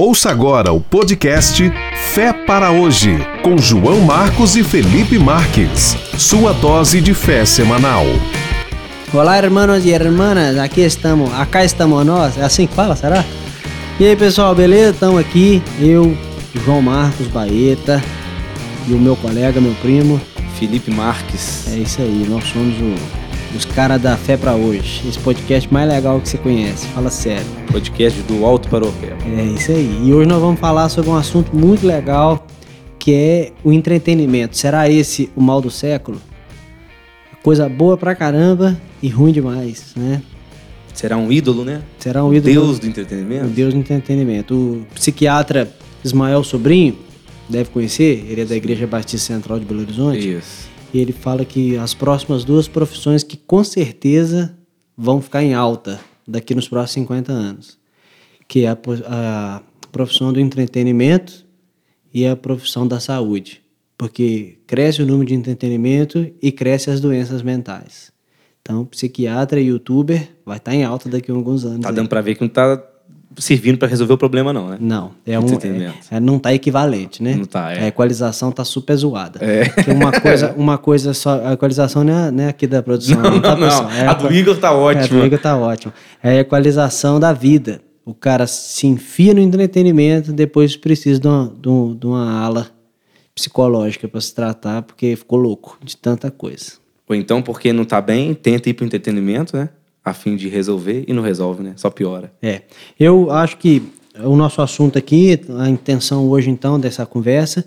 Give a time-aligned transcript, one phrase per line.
[0.00, 1.60] Ouça agora o podcast
[2.12, 5.96] Fé para Hoje, com João Marcos e Felipe Marques.
[6.16, 8.04] Sua dose de fé semanal.
[9.12, 13.24] Olá, hermanos e hermanas, aqui estamos, acá estamos nós, é assim que fala, será?
[13.98, 14.90] E aí, pessoal, beleza?
[14.90, 16.16] Estamos aqui, eu,
[16.64, 18.00] João Marcos Baeta
[18.86, 20.20] e o meu colega, meu primo.
[20.60, 21.66] Felipe Marques.
[21.72, 22.94] É isso aí, nós somos o
[23.54, 25.08] os caras da Fé para Hoje.
[25.08, 27.46] Esse podcast mais legal que você conhece, fala sério.
[27.70, 29.16] Podcast do Alto para o Pé.
[29.36, 30.02] É isso aí.
[30.04, 32.46] E hoje nós vamos falar sobre um assunto muito legal,
[32.98, 34.56] que é o entretenimento.
[34.56, 36.20] Será esse o mal do século?
[37.42, 40.22] Coisa boa pra caramba e ruim demais, né?
[40.92, 41.82] Será um ídolo, né?
[41.98, 42.52] Será um ídolo.
[42.52, 43.46] Deus do entretenimento?
[43.46, 44.54] Deus do entretenimento.
[44.54, 45.70] O psiquiatra
[46.04, 46.96] Ismael Sobrinho,
[47.48, 50.36] deve conhecer, ele é da Igreja Batista Central de Belo Horizonte.
[50.36, 50.67] Isso.
[50.92, 54.56] E ele fala que as próximas duas profissões que com certeza
[54.96, 57.78] vão ficar em alta daqui nos próximos 50 anos,
[58.46, 61.46] que é a, a profissão do entretenimento
[62.12, 63.62] e a profissão da saúde,
[63.96, 68.10] porque cresce o número de entretenimento e cresce as doenças mentais.
[68.60, 71.80] Então, psiquiatra e youtuber vai estar em alta daqui a alguns anos.
[71.80, 71.94] Tá aí.
[71.94, 72.76] dando para ver que não tá
[73.36, 74.78] servindo para resolver o problema não, né?
[74.80, 77.34] Não, é um, é, é, não tá equivalente, né?
[77.34, 77.84] Não tá, é.
[77.84, 79.38] A equalização tá super zoada.
[79.42, 79.92] É.
[79.92, 83.20] Uma coisa, uma coisa só, a equalização não é, não é aqui da produção.
[83.20, 83.90] Não, tá, não, pessoal?
[83.90, 85.02] É a do Igor tá ótima.
[85.02, 85.92] É, a do Igor tá ótimo.
[86.22, 87.80] É a equalização da vida.
[88.04, 92.70] O cara se enfia no entretenimento, depois precisa de uma, de uma, de uma ala
[93.34, 96.72] psicológica para se tratar, porque ficou louco de tanta coisa.
[97.08, 99.68] Ou então, porque não tá bem, tenta ir pro entretenimento, né?
[100.08, 101.72] A fim de resolver e não resolve, né?
[101.76, 102.32] Só piora.
[102.42, 102.62] É.
[102.98, 103.82] Eu acho que
[104.24, 107.64] o nosso assunto aqui, a intenção hoje então dessa conversa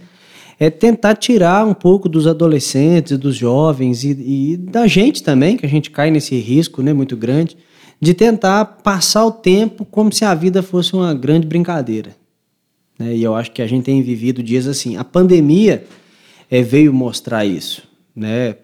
[0.59, 5.65] é tentar tirar um pouco dos adolescentes, dos jovens e, e da gente também, que
[5.65, 7.57] a gente cai nesse risco, né, muito grande,
[7.99, 12.15] de tentar passar o tempo como se a vida fosse uma grande brincadeira.
[12.97, 13.15] Né?
[13.15, 14.97] E eu acho que a gente tem vivido dias assim.
[14.97, 15.83] A pandemia
[16.49, 17.83] é, veio mostrar isso,
[18.15, 18.55] né?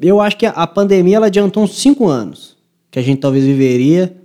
[0.00, 2.56] Eu acho que a, pandemia ela adiantou uns cinco anos
[2.90, 4.16] que a gente talvez viveria.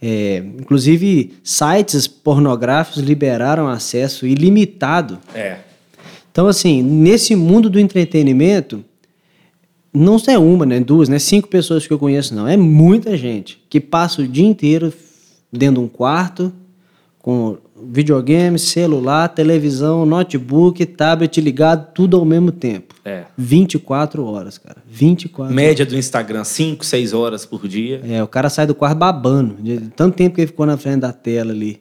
[0.00, 5.18] É, inclusive, sites pornográficos liberaram acesso ilimitado.
[5.34, 5.58] É.
[6.30, 8.84] Então, assim, nesse mundo do entretenimento,
[9.92, 12.48] não é uma, né, duas, né, cinco pessoas que eu conheço, não.
[12.48, 14.92] É muita gente que passa o dia inteiro
[15.52, 16.52] dentro de um quarto
[17.20, 17.56] com
[17.90, 22.94] videogame, celular, televisão, notebook, tablet ligado, tudo ao mesmo tempo.
[23.04, 23.24] É.
[23.36, 24.78] 24 horas, cara.
[24.86, 25.92] 24 Média horas.
[25.92, 28.00] do Instagram, 5, 6 horas por dia.
[28.08, 31.00] É, o cara sai do quarto babando, de tanto tempo que ele ficou na frente
[31.00, 31.80] da tela ali.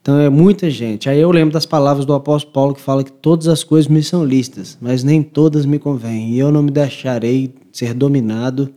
[0.00, 1.08] Então é muita gente.
[1.08, 4.02] Aí eu lembro das palavras do apóstolo Paulo que fala que todas as coisas me
[4.02, 8.72] são listas, mas nem todas me convêm, e eu não me deixarei ser dominado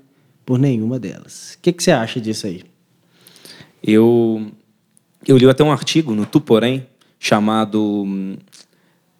[0.46, 1.54] por nenhuma delas.
[1.58, 2.64] O que, que você acha disso aí?
[3.84, 4.52] Eu
[5.28, 6.88] eu li até um artigo no Tuporém
[7.20, 8.08] chamado.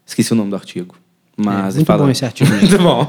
[0.06, 0.96] Esqueci o nome do artigo.
[1.38, 2.04] Mas é, muito fala...
[2.04, 2.50] bom esse artigo.
[2.54, 3.08] muito bom.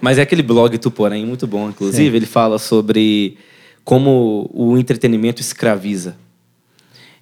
[0.00, 2.16] Mas é aquele blog Tuporém, muito bom, inclusive.
[2.16, 3.36] Ele fala sobre
[3.84, 6.16] como o entretenimento escraviza.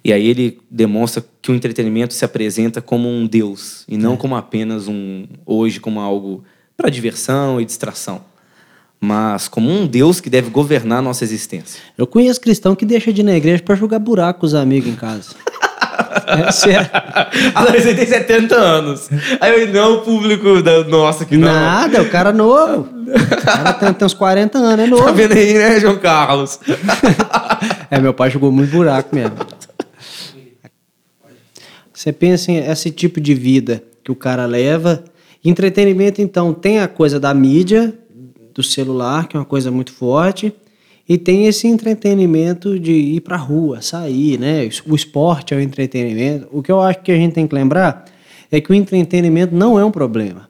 [0.03, 4.17] E aí ele demonstra que o entretenimento se apresenta como um deus e não é.
[4.17, 6.43] como apenas um hoje como algo
[6.77, 8.23] para diversão e distração
[8.99, 11.81] mas como um Deus que deve governar a nossa existência.
[11.97, 14.89] Eu conheço cristão que deixa de ir na igreja para jogar buraco com os amigos
[14.89, 15.29] em casa.
[16.27, 16.89] é sério.
[17.55, 19.09] Adolescente tem 70 anos.
[19.39, 21.47] Aí eu, não o público da nossa que não.
[21.47, 22.87] Nada, o cara novo.
[23.07, 25.05] O cara tem, tem uns 40 anos, é novo.
[25.05, 26.59] Tá vendo aí, né, João Carlos?
[27.89, 29.35] é, meu pai jogou muito buraco mesmo.
[31.93, 35.03] Você pensa em esse tipo de vida que o cara leva.
[35.43, 37.93] Entretenimento, então, tem a coisa da mídia,
[38.53, 40.53] do celular, que é uma coisa muito forte,
[41.07, 44.69] e tem esse entretenimento de ir para a rua, sair, né?
[44.85, 46.47] O esporte é o entretenimento.
[46.51, 48.05] O que eu acho que a gente tem que lembrar
[48.51, 50.49] é que o entretenimento não é um problema.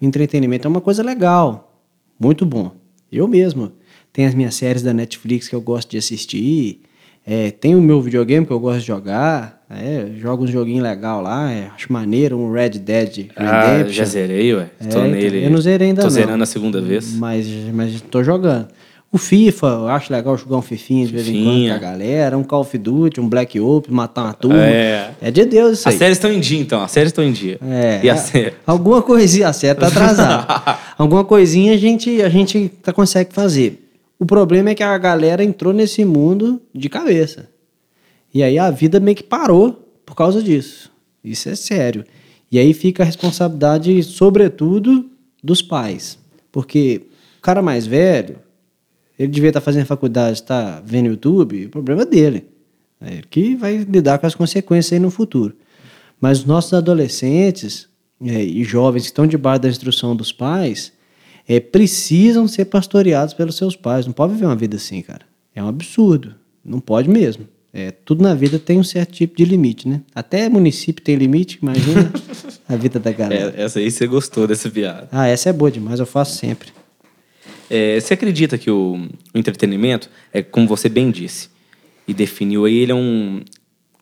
[0.00, 1.78] O entretenimento é uma coisa legal,
[2.18, 2.72] muito bom.
[3.10, 3.72] Eu mesmo
[4.12, 6.80] tenho as minhas séries da Netflix que eu gosto de assistir,
[7.26, 11.22] é, tem o meu videogame que eu gosto de jogar, é, jogo um joguinho legal
[11.22, 13.34] lá, é, acho maneiro, um Red Dead Redemption.
[13.36, 14.66] Ah, já zerei, ué.
[14.80, 15.44] É, tô nele.
[15.44, 16.14] Eu não zerei ainda tô não.
[16.14, 17.14] Tô zerando a segunda vez.
[17.14, 18.68] Mas, mas tô jogando.
[19.12, 22.38] O FIFA, eu acho legal jogar um Fifinha de vez em quando com a galera,
[22.38, 24.64] um Call of Duty, um Black Ops, matar uma turma.
[24.64, 25.94] É, é de Deus isso aí.
[25.94, 26.82] As séries estão em dia, então.
[26.82, 27.58] As séries estão em dia.
[27.62, 28.00] É.
[28.02, 28.54] E a série?
[28.66, 30.78] Alguma coisinha, a série tá atrasada.
[30.96, 33.81] alguma coisinha a gente, a gente tá, consegue fazer.
[34.22, 37.48] O problema é que a galera entrou nesse mundo de cabeça.
[38.32, 39.72] E aí a vida meio que parou
[40.06, 40.92] por causa disso.
[41.24, 42.04] Isso é sério.
[42.48, 45.10] E aí fica a responsabilidade, sobretudo,
[45.42, 46.20] dos pais.
[46.52, 47.02] Porque
[47.38, 48.36] o cara mais velho,
[49.18, 52.46] ele devia estar fazendo faculdade, está vendo YouTube, o problema é dele.
[53.00, 55.56] É ele que vai lidar com as consequências aí no futuro.
[56.20, 57.88] Mas os nossos adolescentes
[58.24, 60.92] é, e jovens que estão debaixo da instrução dos pais
[61.52, 64.06] é, precisam ser pastoreados pelos seus pais.
[64.06, 65.26] Não pode viver uma vida assim, cara.
[65.54, 66.34] É um absurdo.
[66.64, 67.46] Não pode mesmo.
[67.74, 70.00] É, tudo na vida tem um certo tipo de limite, né?
[70.14, 72.10] Até município tem limite, imagina
[72.68, 73.54] a vida da galera.
[73.54, 75.08] É, essa aí você gostou dessa piada.
[75.12, 76.70] Ah, essa é boa demais, eu faço sempre.
[77.68, 81.48] É, você acredita que o, o, entretenimento, é como você bem disse
[82.08, 83.42] e definiu aí, ele é, um,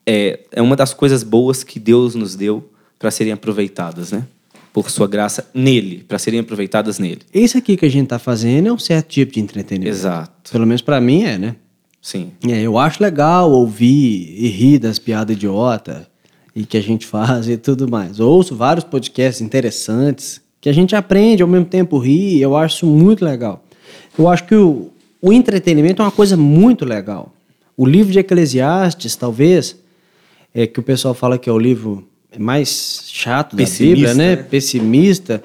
[0.06, 2.68] é, é uma das coisas boas que Deus nos deu
[2.98, 4.26] para serem aproveitadas, né?
[4.72, 7.20] Por sua graça nele, para serem aproveitadas nele.
[7.34, 9.96] Esse aqui que a gente está fazendo é um certo tipo de entretenimento.
[9.96, 10.52] Exato.
[10.52, 11.56] Pelo menos para mim é, né?
[12.00, 12.30] Sim.
[12.48, 16.08] É, eu acho legal ouvir e rir das piadas idiota
[16.54, 18.20] e que a gente faz e tudo mais.
[18.20, 22.86] ouço vários podcasts interessantes que a gente aprende ao mesmo tempo rir, eu acho isso
[22.86, 23.64] muito legal.
[24.18, 24.90] Eu acho que o,
[25.20, 27.32] o entretenimento é uma coisa muito legal.
[27.76, 29.76] O livro de Eclesiastes, talvez,
[30.54, 32.06] é que o pessoal fala que é o livro
[32.38, 34.36] mais chato da Bíblia, né?
[34.36, 34.42] né?
[34.42, 35.42] Pessimista,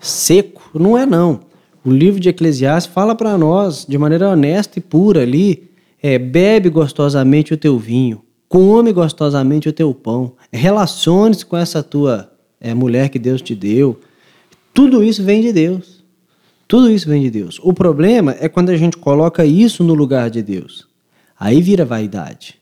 [0.00, 1.40] seco, não é não.
[1.84, 5.70] O livro de Eclesiastes fala para nós de maneira honesta e pura ali
[6.02, 12.30] é, bebe gostosamente o teu vinho, come gostosamente o teu pão, relacione-se com essa tua
[12.60, 13.98] é, mulher que Deus te deu.
[14.74, 16.04] Tudo isso vem de Deus.
[16.68, 17.60] Tudo isso vem de Deus.
[17.62, 20.86] O problema é quando a gente coloca isso no lugar de Deus.
[21.38, 22.56] Aí vira vaidade.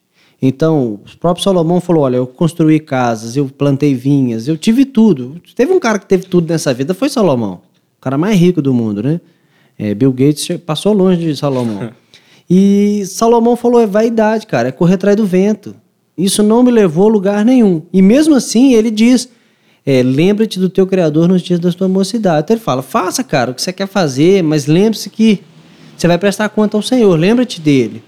[0.47, 5.41] Então, o próprio Salomão falou: Olha, eu construí casas, eu plantei vinhas, eu tive tudo.
[5.55, 7.63] Teve um cara que teve tudo nessa vida, foi Salomão.
[7.97, 9.23] O cara mais rico do mundo, né?
[9.79, 11.91] É, Bill Gates passou longe de Salomão.
[12.49, 15.75] E Salomão falou: é vaidade, cara, é correr atrás do vento.
[16.17, 17.81] Isso não me levou a lugar nenhum.
[17.91, 19.31] E mesmo assim, ele diz:
[19.87, 22.45] é, lembra-te do teu Criador nos dias da tua mocidade.
[22.45, 25.41] Então ele fala: faça, cara, o que você quer fazer, mas lembre-se que
[25.97, 28.03] você vai prestar conta ao Senhor, lembra-te dele.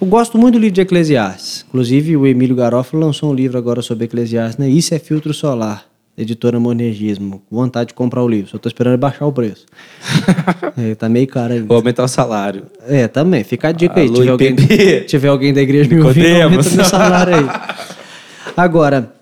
[0.00, 1.64] Eu gosto muito do livro de Eclesiastes.
[1.68, 4.68] Inclusive, o Emílio Garofalo lançou um livro agora sobre Eclesiastes, né?
[4.68, 9.26] Isso é filtro solar editora Monergismo, vontade de comprar o livro, só tô esperando baixar
[9.26, 9.66] o preço.
[10.78, 11.66] é, tá meio caro ainda.
[11.66, 12.64] Vou aumentar o salário.
[12.88, 13.44] É, também.
[13.44, 14.08] Fica a dica aí.
[14.08, 14.54] Tiver alguém,
[15.06, 17.44] tiver alguém da igreja me ouvindo, aumenta meu salário aí.
[18.56, 19.12] Agora,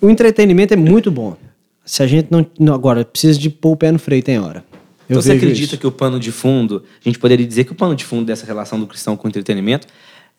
[0.00, 1.36] o entretenimento é muito bom.
[1.84, 2.46] Se a gente não.
[2.58, 4.62] não agora, precisa de pôr o pé no freio, tem hora.
[5.08, 5.78] Eu então, você acredita isso.
[5.78, 8.46] que o pano de fundo, a gente poderia dizer que o pano de fundo dessa
[8.46, 9.86] relação do cristão com o entretenimento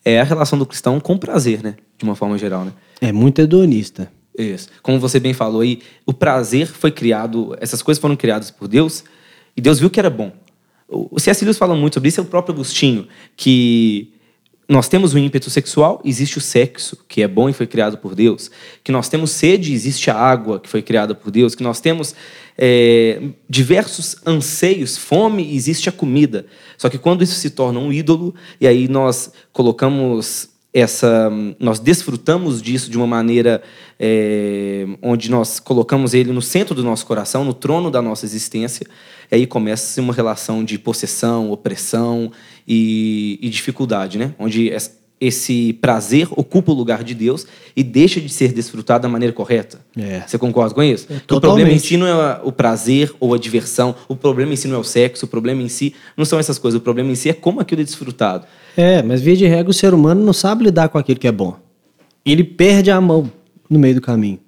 [0.04, 1.76] é a relação do cristão com o prazer, né?
[1.96, 2.72] De uma forma geral, né?
[3.00, 4.10] É muito hedonista.
[4.36, 4.68] Isso.
[4.82, 9.04] Como você bem falou aí, o prazer foi criado, essas coisas foram criadas por Deus
[9.56, 10.32] e Deus viu que era bom.
[10.88, 11.44] O C.S.
[11.44, 14.12] Lewis fala muito sobre isso, é o próprio Agostinho, que
[14.68, 18.14] nós temos o ímpeto sexual, existe o sexo, que é bom e foi criado por
[18.14, 18.50] Deus.
[18.82, 21.54] Que nós temos sede, existe a água, que foi criada por Deus.
[21.54, 22.14] Que nós temos
[22.56, 26.46] é, diversos anseios, fome, existe a comida.
[26.78, 31.30] Só que quando isso se torna um ídolo, e aí nós colocamos essa
[31.60, 33.62] nós desfrutamos disso de uma maneira
[33.98, 38.84] é, onde nós colocamos ele no centro do nosso coração, no trono da nossa existência,
[39.34, 42.30] e aí começa uma relação de possessão, opressão
[42.66, 44.32] e, e dificuldade, né?
[44.38, 44.72] Onde
[45.20, 47.44] esse prazer ocupa o lugar de Deus
[47.74, 49.80] e deixa de ser desfrutado da maneira correta.
[49.96, 50.22] É.
[50.24, 51.08] Você concorda com isso?
[51.10, 54.56] É, o problema em si não é o prazer ou a diversão, o problema em
[54.56, 57.10] si não é o sexo, o problema em si não são essas coisas, o problema
[57.10, 58.46] em si é como aquilo é desfrutado.
[58.76, 61.32] É, mas via de regra o ser humano não sabe lidar com aquilo que é
[61.32, 61.56] bom.
[62.24, 63.30] Ele perde a mão
[63.68, 64.38] no meio do caminho.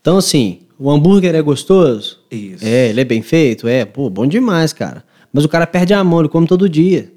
[0.00, 2.18] Então, assim, o hambúrguer é gostoso?
[2.30, 2.64] Isso.
[2.64, 3.66] É, ele é bem feito?
[3.66, 5.04] É, pô, bom demais, cara.
[5.32, 7.12] Mas o cara perde a mão, ele come todo dia.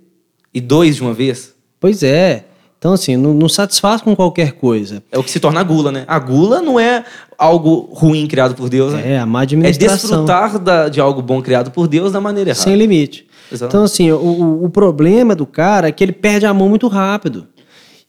[0.54, 1.54] E dois de uma vez?
[1.80, 2.46] Pois é.
[2.78, 5.04] Então, assim, não, não, satisfaz com qualquer coisa.
[5.12, 6.06] É o que se torna a gula, né?
[6.08, 7.04] A gula não é
[7.38, 9.14] algo ruim criado por Deus, né?
[9.14, 9.90] É, a má administração.
[9.90, 12.64] É desfrutar da, de algo bom criado por Deus da maneira errada.
[12.64, 13.28] Sem limite.
[13.52, 13.70] Exato.
[13.70, 17.48] Então, assim, o, o problema do cara é que ele perde a mão muito rápido.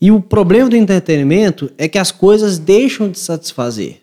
[0.01, 4.01] E o problema do entretenimento é que as coisas deixam de satisfazer.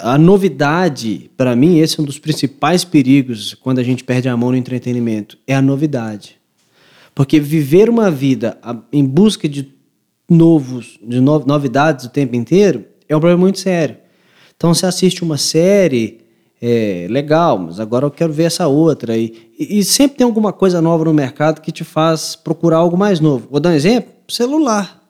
[0.00, 4.36] A novidade, para mim, esse é um dos principais perigos quando a gente perde a
[4.36, 6.36] mão no entretenimento, é a novidade.
[7.14, 8.58] Porque viver uma vida
[8.92, 9.72] em busca de
[10.30, 13.96] novos, de novidades o tempo inteiro, é um problema muito sério.
[14.56, 16.20] Então você assiste uma série,
[16.60, 19.16] é, legal, mas agora eu quero ver essa outra.
[19.16, 23.20] E, e, sempre tem alguma coisa nova no mercado que te faz procurar algo mais
[23.20, 23.48] novo.
[23.50, 25.00] Vou dar um exemplo: celular.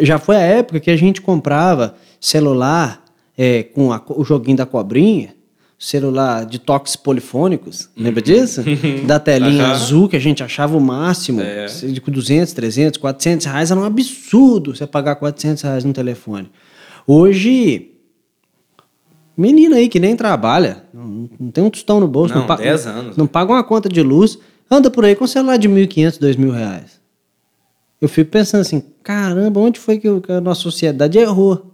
[0.00, 3.01] Já foi a época que a gente comprava celular
[3.42, 5.34] é, com a, o joguinho da cobrinha
[5.76, 8.24] celular de toques polifônicos, lembra uhum.
[8.24, 8.62] disso?
[9.04, 9.72] da telinha uhum.
[9.72, 11.66] azul que a gente achava o máximo, é.
[11.66, 16.52] de 200, 300, 400 reais, era um absurdo você pagar 400 reais no telefone.
[17.04, 17.90] Hoje,
[19.36, 22.86] menina aí que nem trabalha, não, não tem um tostão no bolso, não, não, 10
[22.86, 23.16] anos.
[23.16, 24.38] não paga uma conta de luz,
[24.70, 27.00] anda por aí com um celular de 1.500, 2.000 reais.
[28.00, 31.72] Eu fico pensando assim, caramba, onde foi que a nossa sociedade errou?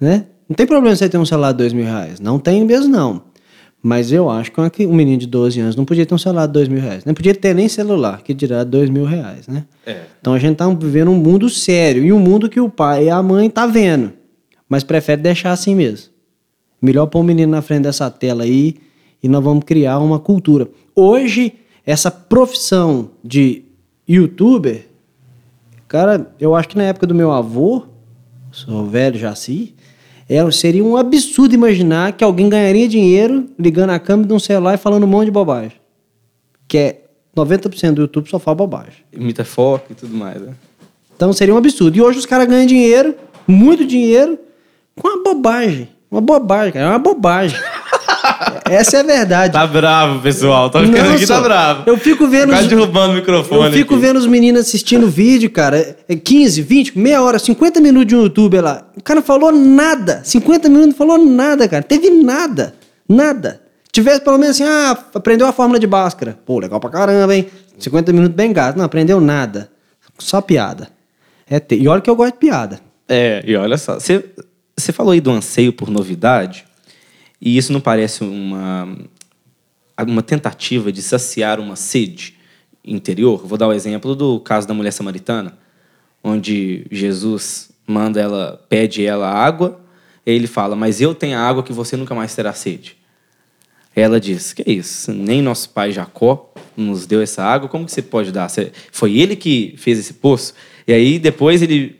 [0.00, 0.24] Né?
[0.48, 2.18] Não tem problema você ter um celular de dois mil reais.
[2.18, 3.22] Não tem mesmo, não.
[3.82, 6.52] Mas eu acho que um menino de 12 anos não podia ter um celular de
[6.52, 7.04] dois mil reais.
[7.04, 9.66] Não podia ter nem celular, que dirá dois mil reais, né?
[9.86, 10.02] É.
[10.20, 12.04] Então a gente tá vivendo um mundo sério.
[12.04, 14.12] E um mundo que o pai e a mãe tá vendo.
[14.68, 16.10] Mas prefere deixar assim mesmo.
[16.80, 18.76] Melhor pôr o menino na frente dessa tela aí
[19.22, 20.68] e nós vamos criar uma cultura.
[20.94, 23.64] Hoje, essa profissão de
[24.08, 24.86] youtuber,
[25.86, 27.84] cara, eu acho que na época do meu avô,
[28.50, 29.72] sou velho já assim,
[30.28, 34.74] era, seria um absurdo imaginar que alguém ganharia dinheiro ligando a câmera de um celular
[34.74, 35.72] e falando um monte de bobagem.
[36.66, 37.02] Que é
[37.34, 39.04] 90% do YouTube só fala bobagem.
[39.12, 40.52] Imita foco e tudo mais, né?
[41.16, 41.96] Então seria um absurdo.
[41.96, 43.14] E hoje os caras ganham dinheiro,
[43.46, 44.38] muito dinheiro,
[44.94, 45.88] com uma bobagem.
[46.10, 46.86] Uma bobagem, cara.
[46.86, 47.58] É uma bobagem.
[48.70, 49.52] Essa é a verdade.
[49.52, 50.70] Tá bravo, pessoal.
[50.70, 51.82] Tá ficando Não, aqui, só- tá bravo.
[51.86, 52.48] Eu fico vendo.
[52.50, 53.66] Quase os- derrubando o microfone.
[53.66, 54.02] Eu fico aqui.
[54.02, 55.96] vendo os meninos assistindo vídeo, cara.
[56.08, 58.86] é 15, 20, meia hora, 50 minutos de um youtuber lá.
[58.96, 60.20] O cara não falou nada.
[60.24, 61.82] 50 minutos não falou nada, cara.
[61.82, 62.74] Teve nada.
[63.08, 63.60] Nada.
[63.90, 66.38] Tivesse pelo menos assim, ah, aprendeu a fórmula de Bhaskara.
[66.44, 67.46] Pô, legal pra caramba, hein?
[67.78, 68.76] 50 minutos bem gasto.
[68.76, 69.70] Não, aprendeu nada.
[70.18, 70.88] Só piada.
[71.48, 72.80] É te- E olha que eu gosto de piada.
[73.08, 74.22] É, e olha só, você,
[74.76, 76.64] você falou aí do anseio por novidade,
[77.40, 78.96] e isso não parece uma,
[80.06, 82.34] uma tentativa de saciar uma sede
[82.84, 83.46] interior?
[83.46, 85.56] Vou dar o exemplo do caso da mulher samaritana,
[86.22, 89.80] onde Jesus manda ela, pede ela água,
[90.26, 92.98] e ele fala, mas eu tenho a água que você nunca mais terá sede.
[94.00, 95.12] Ela diz: Que isso?
[95.12, 98.48] Nem nosso pai Jacó nos deu essa água, como que você pode dar?
[98.92, 100.54] Foi ele que fez esse poço?
[100.86, 101.98] E aí depois ele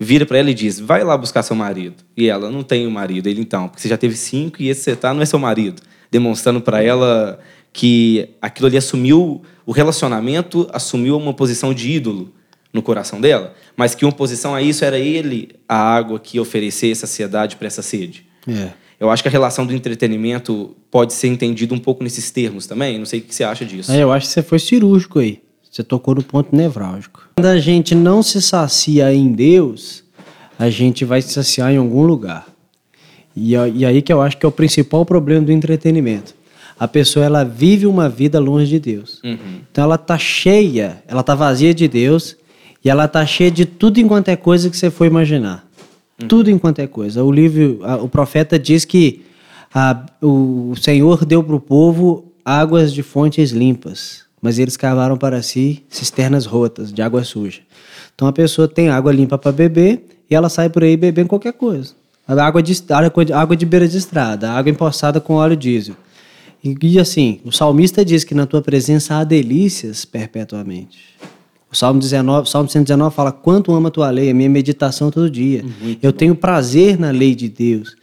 [0.00, 2.02] vira para ela e diz: Vai lá buscar seu marido.
[2.16, 3.28] E ela: Não tenho marido.
[3.28, 5.82] Ele então, porque você já teve cinco e esse você tá não é seu marido.
[6.10, 7.38] Demonstrando para ela
[7.72, 12.32] que aquilo ali assumiu, o relacionamento assumiu uma posição de ídolo
[12.72, 16.94] no coração dela, mas que uma posição a isso era ele, a água que oferecia
[16.94, 18.26] saciedade para essa sede.
[18.48, 18.70] É.
[18.98, 22.98] Eu acho que a relação do entretenimento pode ser entendida um pouco nesses termos também.
[22.98, 23.90] Não sei o que você acha disso.
[23.90, 25.40] É, eu acho que você foi cirúrgico aí.
[25.70, 27.28] Você tocou no ponto nevrálgico.
[27.36, 30.02] Quando a gente não se sacia em Deus,
[30.58, 32.46] a gente vai se saciar em algum lugar.
[33.36, 36.34] E, e aí que eu acho que é o principal problema do entretenimento.
[36.78, 39.20] A pessoa ela vive uma vida longe de Deus.
[39.70, 42.36] Então ela tá cheia, ela tá vazia de Deus
[42.84, 45.64] e ela tá cheia de tudo enquanto é coisa que você for imaginar.
[46.28, 47.22] Tudo enquanto é coisa.
[47.22, 49.22] O livro, a- o profeta diz que
[49.72, 55.42] a- o Senhor deu para o povo águas de fontes limpas, mas eles cavaram para
[55.42, 57.60] si cisternas rotas de água suja.
[58.14, 61.52] Então a pessoa tem água limpa para beber e ela sai por aí bebendo qualquer
[61.52, 61.94] coisa.
[62.26, 62.72] A Água de,
[63.34, 65.96] água de- beira de estrada, água empoçada com óleo diesel.
[66.62, 70.98] E, e assim, o salmista diz que na tua presença há delícias perpetuamente.
[71.72, 75.10] O Salmo 19, o Salmo 119 fala: Quanto amo a tua lei, a minha meditação
[75.10, 75.64] todo dia.
[76.02, 77.96] eu tenho prazer na lei de Deus.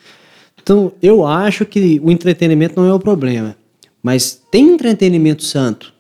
[0.62, 3.56] Então, eu acho que o entretenimento não é o problema.
[4.04, 5.94] Mas tem entretenimento santo.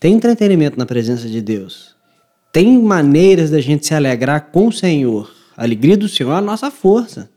[0.00, 1.94] Tem entretenimento na presença de Deus.
[2.50, 5.30] Tem maneiras da gente se alegrar com o Senhor.
[5.54, 7.28] A alegria do Senhor é a nossa força.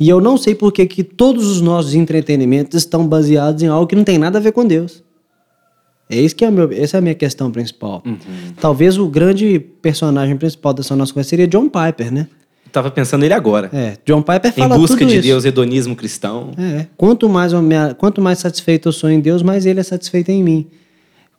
[0.00, 3.86] E eu não sei por que que todos os nossos entretenimentos estão baseados em algo
[3.86, 5.04] que não tem nada a ver com Deus.
[6.08, 8.02] É isso que é meu, essa é a minha questão principal.
[8.58, 12.26] Talvez o grande personagem principal dessa nossa conversa seria John Piper, né?
[12.72, 13.68] Tava pensando nele agora.
[13.70, 15.28] É, John Piper em fala busca tudo de isso.
[15.28, 16.52] Deus, hedonismo cristão.
[16.56, 17.52] É, quanto mais,
[17.98, 20.66] quanto mais satisfeito eu sou em Deus, mais Ele é satisfeito em mim.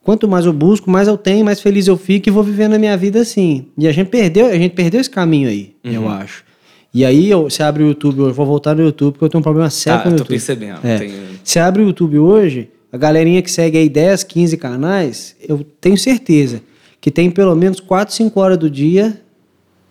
[0.03, 2.79] Quanto mais eu busco, mais eu tenho, mais feliz eu fico e vou vivendo a
[2.79, 3.67] minha vida assim.
[3.77, 6.09] E a gente perdeu, a gente perdeu esse caminho aí, eu Uhum.
[6.09, 6.43] acho.
[6.91, 9.39] E aí, eu, você abre o YouTube, eu vou voltar no YouTube, porque eu tenho
[9.39, 10.29] um problema sério Tá, com o tô YouTube.
[10.29, 10.79] percebendo.
[10.83, 10.97] É.
[10.97, 11.11] Tem-
[11.43, 15.95] Você abre o YouTube hoje, a galerinha que segue aí 10, 15 canais, eu tenho
[15.97, 16.63] certeza
[16.99, 19.21] que tem pelo menos 4, 5 horas do dia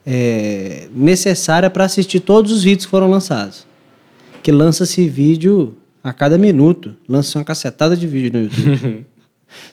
[0.04, 3.66] é, necessária para assistir todos os vídeos que foram lançados.
[4.42, 9.06] Que lança-se vídeo a cada minuto, lança uma cacetada de vídeo no YouTube.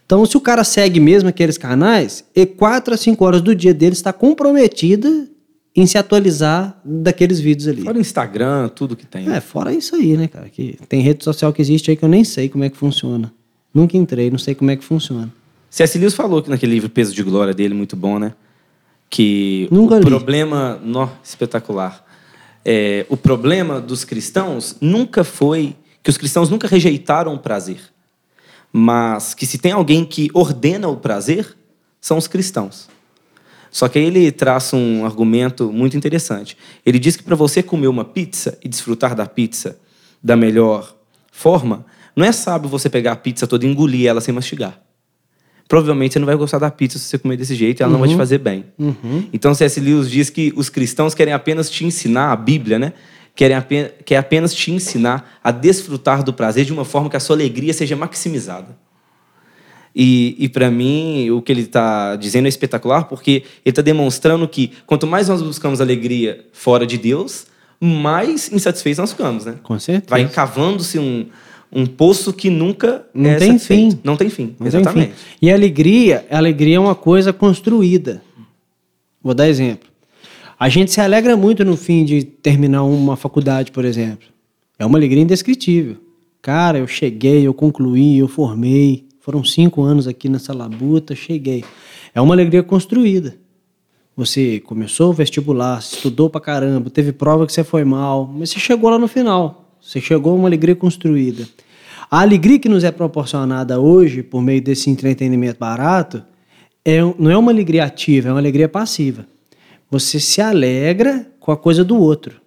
[0.06, 3.74] Então, se o cara segue mesmo aqueles canais, e 4 a 5 horas do dia
[3.74, 5.28] dele está comprometida
[5.76, 7.82] em se atualizar daqueles vídeos ali.
[7.82, 9.30] Fora o Instagram, tudo que tem.
[9.30, 10.48] É, fora isso aí, né, cara?
[10.50, 13.34] Que tem rede social que existe aí que eu nem sei como é que funciona.
[13.74, 15.30] Nunca entrei, não sei como é que funciona.
[15.70, 15.98] C.S.
[15.98, 18.34] Lewis falou que naquele livro Peso de Glória dele, muito bom, né?
[19.10, 20.06] Que Nunca o li.
[20.06, 20.80] problema...
[20.82, 22.06] Nó, espetacular.
[22.64, 25.76] É, o problema dos cristãos nunca foi...
[26.02, 27.80] Que os cristãos nunca rejeitaram o prazer.
[28.78, 31.56] Mas que se tem alguém que ordena o prazer,
[32.02, 32.90] são os cristãos.
[33.72, 36.58] Só que aí ele traça um argumento muito interessante.
[36.86, 39.80] Ele diz que para você comer uma pizza e desfrutar da pizza
[40.22, 40.94] da melhor
[41.32, 41.86] forma,
[42.18, 44.78] não é sábio você pegar a pizza toda e engolir ela sem mastigar.
[45.70, 48.00] Provavelmente você não vai gostar da pizza se você comer desse jeito e ela não
[48.02, 48.66] vai te fazer bem.
[49.32, 49.80] Então C.S.
[49.80, 52.92] Lewis diz que os cristãos querem apenas te ensinar a Bíblia, né?
[53.36, 57.20] Querem apenas, quer apenas te ensinar a desfrutar do prazer de uma forma que a
[57.20, 58.78] sua alegria seja maximizada.
[59.96, 64.48] E, e para mim, o que ele está dizendo é espetacular, porque ele está demonstrando
[64.48, 67.46] que quanto mais nós buscamos alegria fora de Deus,
[67.80, 69.56] mais insatisfeitos nós ficamos, né?
[69.64, 70.10] Com certeza.
[70.10, 71.28] Vai cavando-se um,
[71.72, 73.92] um poço que nunca Não é tem satisfeito.
[73.94, 74.00] fim.
[74.04, 75.14] Não tem fim, Não tem exatamente.
[75.14, 75.16] fim.
[75.42, 78.22] E a alegria, a alegria é uma coisa construída.
[79.24, 79.88] Vou dar exemplo.
[80.58, 84.28] A gente se alegra muito no fim de terminar uma faculdade, por exemplo.
[84.80, 85.98] É uma alegria indescritível.
[86.42, 89.06] Cara, eu cheguei, eu concluí, eu formei.
[89.20, 91.66] Foram cinco anos aqui nessa labuta, cheguei.
[92.14, 93.36] É uma alegria construída.
[94.16, 98.60] Você começou o vestibular, estudou pra caramba, teve prova que você foi mal, mas você
[98.60, 99.76] chegou lá no final.
[99.82, 101.46] Você chegou a uma alegria construída.
[102.10, 106.24] A alegria que nos é proporcionada hoje, por meio desse entretenimento barato,
[106.86, 109.26] é, não é uma alegria ativa, é uma alegria passiva.
[109.90, 112.42] Você se alegra com a coisa do outro.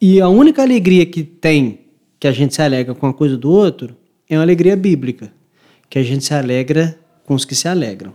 [0.00, 1.80] E a única alegria que tem,
[2.18, 3.96] que a gente se alegra com a coisa do outro,
[4.28, 5.32] é uma alegria bíblica,
[5.88, 8.12] que a gente se alegra com os que se alegram.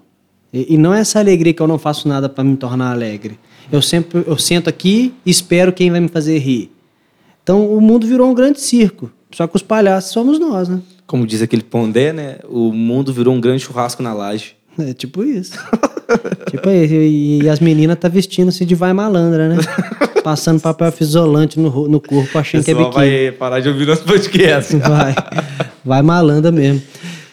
[0.52, 3.40] E, e não é essa alegria que eu não faço nada para me tornar alegre.
[3.72, 6.72] Eu sempre eu sento aqui e espero quem vai me fazer rir.
[7.42, 9.10] Então o mundo virou um grande circo.
[9.32, 10.82] Só que os palhaços somos nós, né?
[11.06, 12.40] Como diz aquele Pondé, né?
[12.50, 14.57] O mundo virou um grande churrasco na laje.
[14.80, 15.58] É tipo isso.
[16.50, 16.94] tipo isso.
[16.94, 19.58] E, e as meninas tá vestindo-se de vai malandra, né?
[20.24, 22.94] Passando papel isolante no, no corpo, achando que é biquíni.
[22.94, 24.76] vai parar de ouvir nosso podcast.
[24.78, 25.16] Vai.
[25.86, 26.82] Vai malandra mesmo.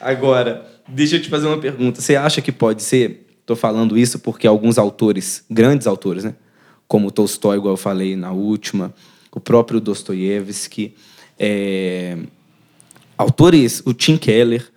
[0.00, 2.00] Agora, deixa eu te fazer uma pergunta.
[2.00, 3.26] Você acha que pode ser?
[3.40, 6.34] Estou falando isso porque alguns autores, grandes autores, né?
[6.86, 8.94] Como Tolstói, igual eu falei na última,
[9.32, 10.94] o próprio Dostoiévski,
[11.36, 12.16] é,
[13.18, 14.70] autores, o Tim Keller,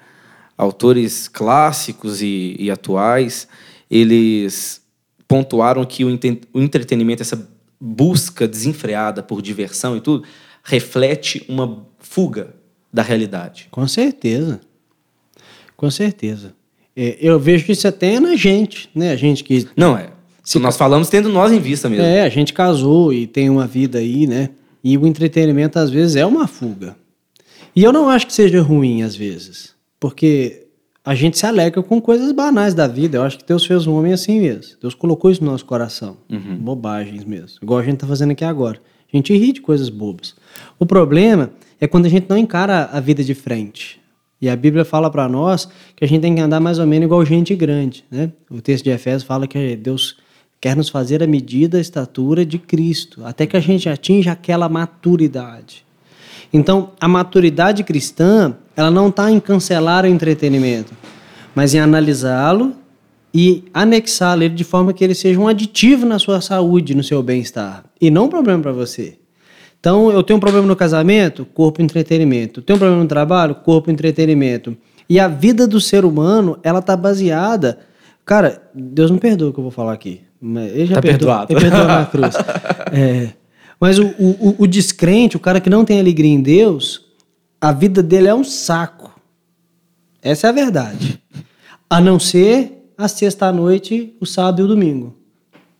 [0.58, 3.48] autores clássicos e, e atuais,
[3.90, 4.82] eles
[5.28, 6.20] pontuaram que o,
[6.54, 7.48] o entretenimento, essa
[7.80, 10.24] busca desenfreada por diversão e tudo,
[10.64, 12.56] reflete uma fuga
[12.92, 13.68] da realidade.
[13.70, 14.60] Com certeza.
[15.76, 16.56] Com certeza.
[16.96, 19.12] É, eu vejo isso até é na gente, né?
[19.12, 19.68] A gente que.
[19.76, 20.10] Não, é.
[20.44, 22.06] Se nós falamos tendo nós em vista mesmo.
[22.06, 24.50] É, a gente casou e tem uma vida aí, né?
[24.84, 26.96] E o entretenimento, às vezes, é uma fuga.
[27.76, 29.77] E eu não acho que seja ruim, às vezes.
[30.00, 30.68] Porque
[31.04, 33.18] a gente se alegra com coisas banais da vida.
[33.18, 34.76] Eu acho que Deus fez um homem assim mesmo.
[34.82, 36.18] Deus colocou isso no nosso coração.
[36.58, 37.60] Bobagens mesmo.
[37.62, 38.80] Igual a gente tá fazendo aqui agora.
[39.12, 40.36] A gente ri de coisas bobas.
[40.78, 44.02] O problema é quando a gente não encara a vida de frente.
[44.42, 47.06] E a Bíblia fala para nós que a gente tem que andar mais ou menos
[47.06, 48.32] igual gente grande, né?
[48.52, 50.18] O texto de Efésios fala que Deus
[50.60, 54.68] quer nos fazer a medida, a estatura de Cristo, até que a gente atinja aquela
[54.68, 55.87] maturidade.
[56.52, 60.94] Então, a maturidade cristã, ela não está em cancelar o entretenimento,
[61.54, 62.74] mas em analisá-lo
[63.34, 67.22] e anexá-lo ele de forma que ele seja um aditivo na sua saúde, no seu
[67.22, 69.18] bem-estar, e não um problema para você.
[69.80, 72.60] Então, eu tenho um problema no casamento, corpo entretenimento.
[72.60, 74.76] Eu tenho um problema no trabalho, corpo entretenimento.
[75.08, 77.78] E a vida do ser humano, ela tá baseada.
[78.26, 80.22] Cara, Deus me perdoa o que eu vou falar aqui.
[80.42, 81.54] Ele já Tá perdoou, perdoado.
[81.54, 82.36] Ele perdoou na cruz.
[82.92, 83.30] É,
[83.80, 87.06] mas o, o, o descrente, o cara que não tem alegria em Deus,
[87.62, 89.20] a vida dele é um saco.
[90.22, 91.22] Essa é a verdade.
[91.90, 95.16] A não ser a sexta-noite, o sábado e o domingo.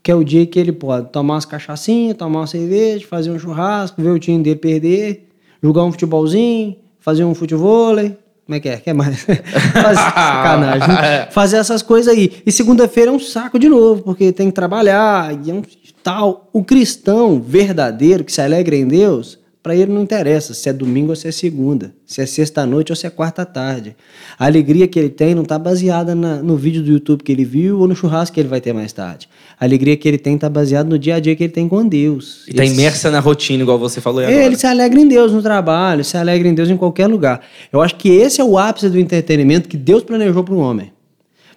[0.04, 3.40] Que é o dia que ele pode tomar umas cachaçinhas, tomar uma cerveja, fazer um
[3.40, 5.30] churrasco, ver o time dele perder,
[5.62, 8.16] jogar um futebolzinho, fazer um futevôlei.
[8.48, 8.78] Como é que é?
[8.78, 9.20] Quer mais?
[9.28, 9.44] Fazer,
[10.00, 10.88] sacanagem.
[10.88, 11.28] né?
[11.32, 12.42] Fazer essas coisas aí.
[12.46, 15.62] E segunda-feira é um saco de novo, porque tem que trabalhar e é um
[16.02, 16.50] tal.
[16.54, 21.10] O cristão verdadeiro que se alegra em Deus, para ele não interessa se é domingo
[21.10, 23.98] ou se é segunda, se é sexta-noite ou se é quarta-tarde.
[24.40, 27.44] A alegria que ele tem não está baseada na- no vídeo do YouTube que ele
[27.44, 29.28] viu ou no churrasco que ele vai ter mais tarde.
[29.60, 31.86] A alegria que ele tem está baseada no dia a dia que ele tem com
[31.86, 32.46] Deus.
[32.48, 34.46] E tá se- imersa na rotina, igual você falou aí agora.
[34.46, 37.42] ele se alegra em Deus no trabalho, se alegra em Deus em qualquer lugar.
[37.70, 40.94] Eu acho que esse é o ápice do entretenimento que Deus planejou para o homem.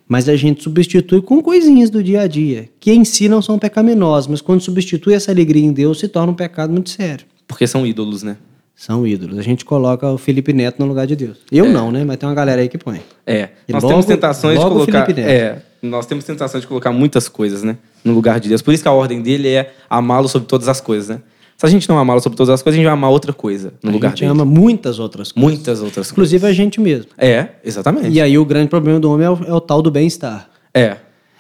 [0.09, 3.57] Mas a gente substitui com coisinhas do dia a dia, que em si não são
[3.57, 7.25] pecaminosas, mas quando substitui essa alegria em Deus, se torna um pecado muito sério.
[7.51, 8.37] Porque são ídolos, né?
[8.77, 9.39] São ídolos.
[9.39, 11.39] A gente coloca o Felipe Neto no lugar de Deus.
[11.53, 12.05] Eu não, né?
[12.05, 13.03] Mas tem uma galera aí que põe.
[13.27, 13.51] É.
[13.69, 15.11] E nós logo- temos tentações de colocar.
[15.19, 15.61] É.
[15.83, 17.77] Nós temos tentações de colocar muitas coisas, né?
[18.05, 18.63] No lugar de Deus.
[18.63, 21.21] Por isso que a ordem dele é amá-lo sobre todas as coisas, né?
[21.59, 23.75] Se a gente não amá-lo sobre todas as coisas, a gente vai amar outra coisa
[23.83, 24.31] no a lugar gente dele.
[24.31, 25.51] ama muitas outras coisas.
[25.53, 26.13] Muitas outras coisas.
[26.13, 27.11] Inclusive a gente mesmo.
[27.19, 28.09] É, exatamente.
[28.11, 30.49] E aí o grande problema do homem é o, é o tal do bem-estar.
[30.73, 30.97] É.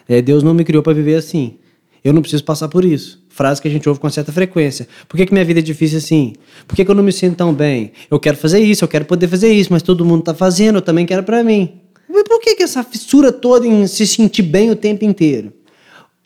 [0.06, 1.56] É, Deus não me criou para viver assim.
[2.04, 3.19] Eu não preciso passar por isso.
[3.30, 4.86] Frase que a gente ouve com certa frequência.
[5.08, 6.34] Por que, que minha vida é difícil assim?
[6.68, 7.92] Por que, que eu não me sinto tão bem?
[8.10, 10.82] Eu quero fazer isso, eu quero poder fazer isso, mas todo mundo tá fazendo, eu
[10.82, 11.80] também quero para mim.
[12.08, 15.52] Mas por que, que essa fissura toda em se sentir bem o tempo inteiro?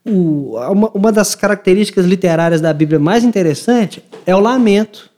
[0.05, 5.11] o, uma, uma das características literárias da Bíblia mais interessante é o lamento.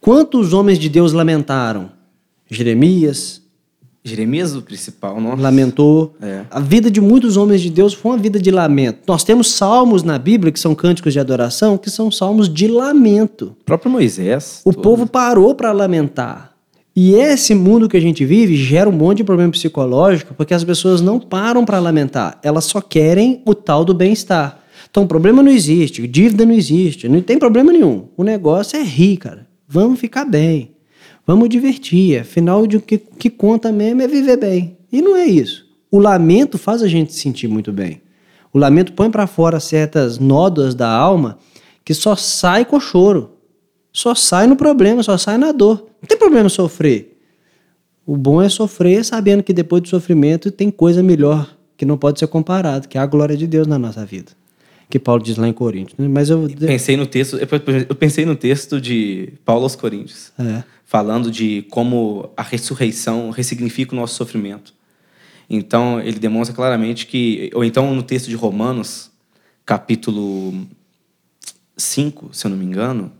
[0.00, 1.90] Quantos homens de Deus lamentaram?
[2.48, 3.39] Jeremias,
[4.02, 5.42] Jeremias, o principal, nossa.
[5.42, 6.14] lamentou.
[6.22, 6.42] É.
[6.50, 9.00] A vida de muitos homens de Deus foi uma vida de lamento.
[9.06, 13.56] Nós temos salmos na Bíblia, que são cânticos de adoração, que são salmos de lamento.
[13.60, 14.62] O próprio Moisés.
[14.64, 14.82] O todo.
[14.82, 16.50] povo parou para lamentar.
[16.96, 20.64] E esse mundo que a gente vive gera um monte de problema psicológico, porque as
[20.64, 24.58] pessoas não param para lamentar, elas só querem o tal do bem-estar.
[24.90, 28.08] Então, problema não existe, dívida não existe, não tem problema nenhum.
[28.16, 29.46] O negócio é rir, cara.
[29.68, 30.72] Vamos ficar bem.
[31.26, 32.20] Vamos divertir.
[32.20, 34.76] Afinal, o que, que conta mesmo é viver bem.
[34.92, 35.66] E não é isso.
[35.90, 38.00] O lamento faz a gente se sentir muito bem.
[38.52, 41.38] O lamento põe para fora certas nódoas da alma
[41.84, 43.36] que só sai com choro.
[43.92, 45.86] Só sai no problema, só sai na dor.
[46.00, 47.18] Não tem problema sofrer.
[48.06, 52.18] O bom é sofrer sabendo que depois do sofrimento tem coisa melhor que não pode
[52.18, 54.32] ser comparado, que é a glória de Deus na nossa vida.
[54.90, 55.96] Que Paulo diz lá em Coríntios.
[55.98, 56.08] né?
[56.08, 56.48] Mas eu.
[56.58, 57.38] Pensei no texto,
[57.88, 60.64] eu pensei no texto de Paulo aos Coríntios, É.
[60.84, 64.74] falando de como a ressurreição ressignifica o nosso sofrimento.
[65.48, 69.10] Então, ele demonstra claramente que, ou então no texto de Romanos,
[69.64, 70.66] capítulo
[71.76, 73.12] 5, se eu não me engano,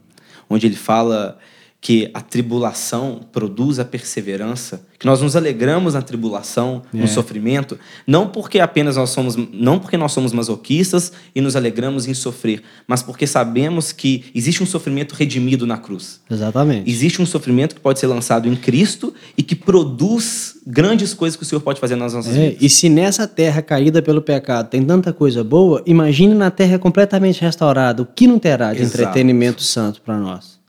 [0.48, 1.38] onde ele fala
[1.82, 6.98] que a tribulação produz a perseverança, que nós nos alegramos na tribulação, É.
[6.98, 12.06] no sofrimento, não porque apenas nós somos, não porque nós somos masoquistas e nos alegramos
[12.06, 16.20] em sofrer, mas porque sabemos que existe um sofrimento redimido na cruz.
[16.30, 16.90] Exatamente.
[16.90, 21.42] Existe um sofrimento que pode ser lançado em Cristo e que produz grandes coisas que
[21.42, 22.58] o Senhor pode fazer nas nossas É, vidas.
[22.62, 27.40] e se nessa terra caída pelo pecado tem tanta coisa boa, imagine na terra completamente
[27.40, 29.00] restaurada, o que não terá de Exato.
[29.00, 30.59] entretenimento santo para nós.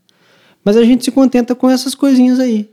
[0.64, 2.70] Mas a gente se contenta com essas coisinhas aí.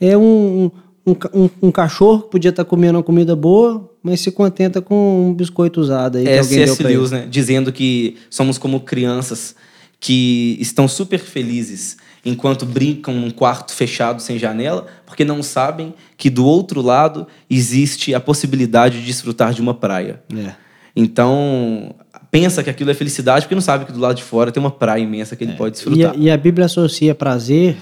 [0.00, 0.70] É um,
[1.06, 5.28] um, um- um cachorro que podia estar comendo uma comida boa, mas se contenta com
[5.28, 6.82] um biscoito usado aí É C.S.
[6.82, 7.26] Lewis, né?
[7.28, 9.54] Dizendo que somos como crianças
[9.98, 16.28] que estão super felizes enquanto brincam num quarto fechado sem janela, porque não sabem que
[16.28, 20.20] do outro lado existe a possibilidade de desfrutar de uma praia.
[20.36, 20.52] É.
[20.94, 21.94] Então,
[22.40, 24.70] pensa que aquilo é felicidade, porque não sabe que do lado de fora tem uma
[24.70, 26.12] praia imensa que ele pode E desfrutar.
[26.14, 27.76] a, e a Bíblia associa prazer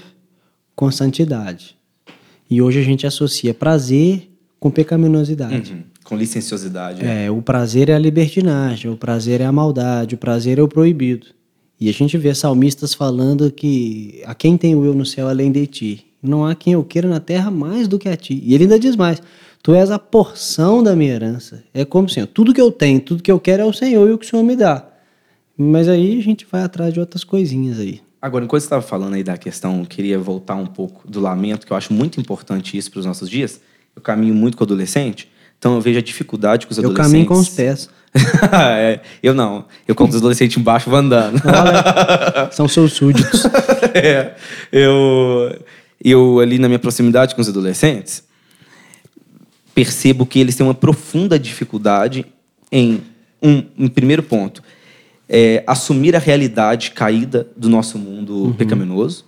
[0.75, 1.75] com santidade.
[2.49, 5.73] E hoje a gente associa prazer com pecaminosidade.
[5.73, 5.83] Uhum.
[6.03, 7.03] Com licenciosidade.
[7.03, 7.25] né?
[7.25, 10.67] É, o prazer é a libertinagem, o prazer é a maldade, o prazer é o
[10.67, 11.27] proibido.
[11.79, 15.51] E a gente vê salmistas falando que a quem tem o eu no céu além
[15.51, 16.05] de ti.
[16.21, 18.39] Não há quem eu queira na terra mais do que a ti.
[18.45, 19.21] E ele ainda diz mais:
[19.65, 21.63] Tu és a porção da minha herança.
[21.73, 24.11] É como Senhor, tudo que eu tenho, tudo que eu quero é o Senhor e
[24.11, 24.85] o que o Senhor me dá.
[25.57, 27.99] Mas aí a gente vai atrás de outras coisinhas aí.
[28.21, 31.65] Agora, enquanto você estava falando aí da questão, eu queria voltar um pouco do lamento,
[31.65, 33.59] que eu acho muito importante isso para os nossos dias.
[33.95, 37.11] Eu caminho muito com adolescente, então eu vejo a dificuldade que os Eu adolescentes...
[37.11, 37.89] caminho com os pés.
[38.53, 39.65] É, eu não.
[39.87, 41.41] Eu com os adolescentes embaixo vou andando.
[41.43, 43.45] Olha, são seus súditos.
[43.95, 44.35] É,
[44.71, 45.59] eu,
[45.99, 48.23] eu ali na minha proximidade com os adolescentes,
[49.75, 52.25] percebo que eles têm uma profunda dificuldade
[52.71, 53.01] em,
[53.43, 54.63] um, em primeiro ponto,
[55.27, 59.25] é, assumir a realidade caída do nosso mundo pecaminoso.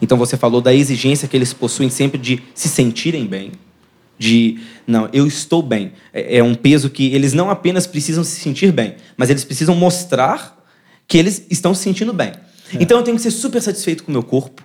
[0.00, 3.52] Então você falou da exigência que eles possuem sempre de se sentirem bem,
[4.18, 5.92] de não, eu estou bem.
[6.12, 9.74] É, é um peso que eles não apenas precisam se sentir bem, mas eles precisam
[9.74, 10.64] mostrar
[11.08, 12.32] que eles estão se sentindo bem.
[12.78, 14.64] Então eu tenho que ser super satisfeito com o meu corpo.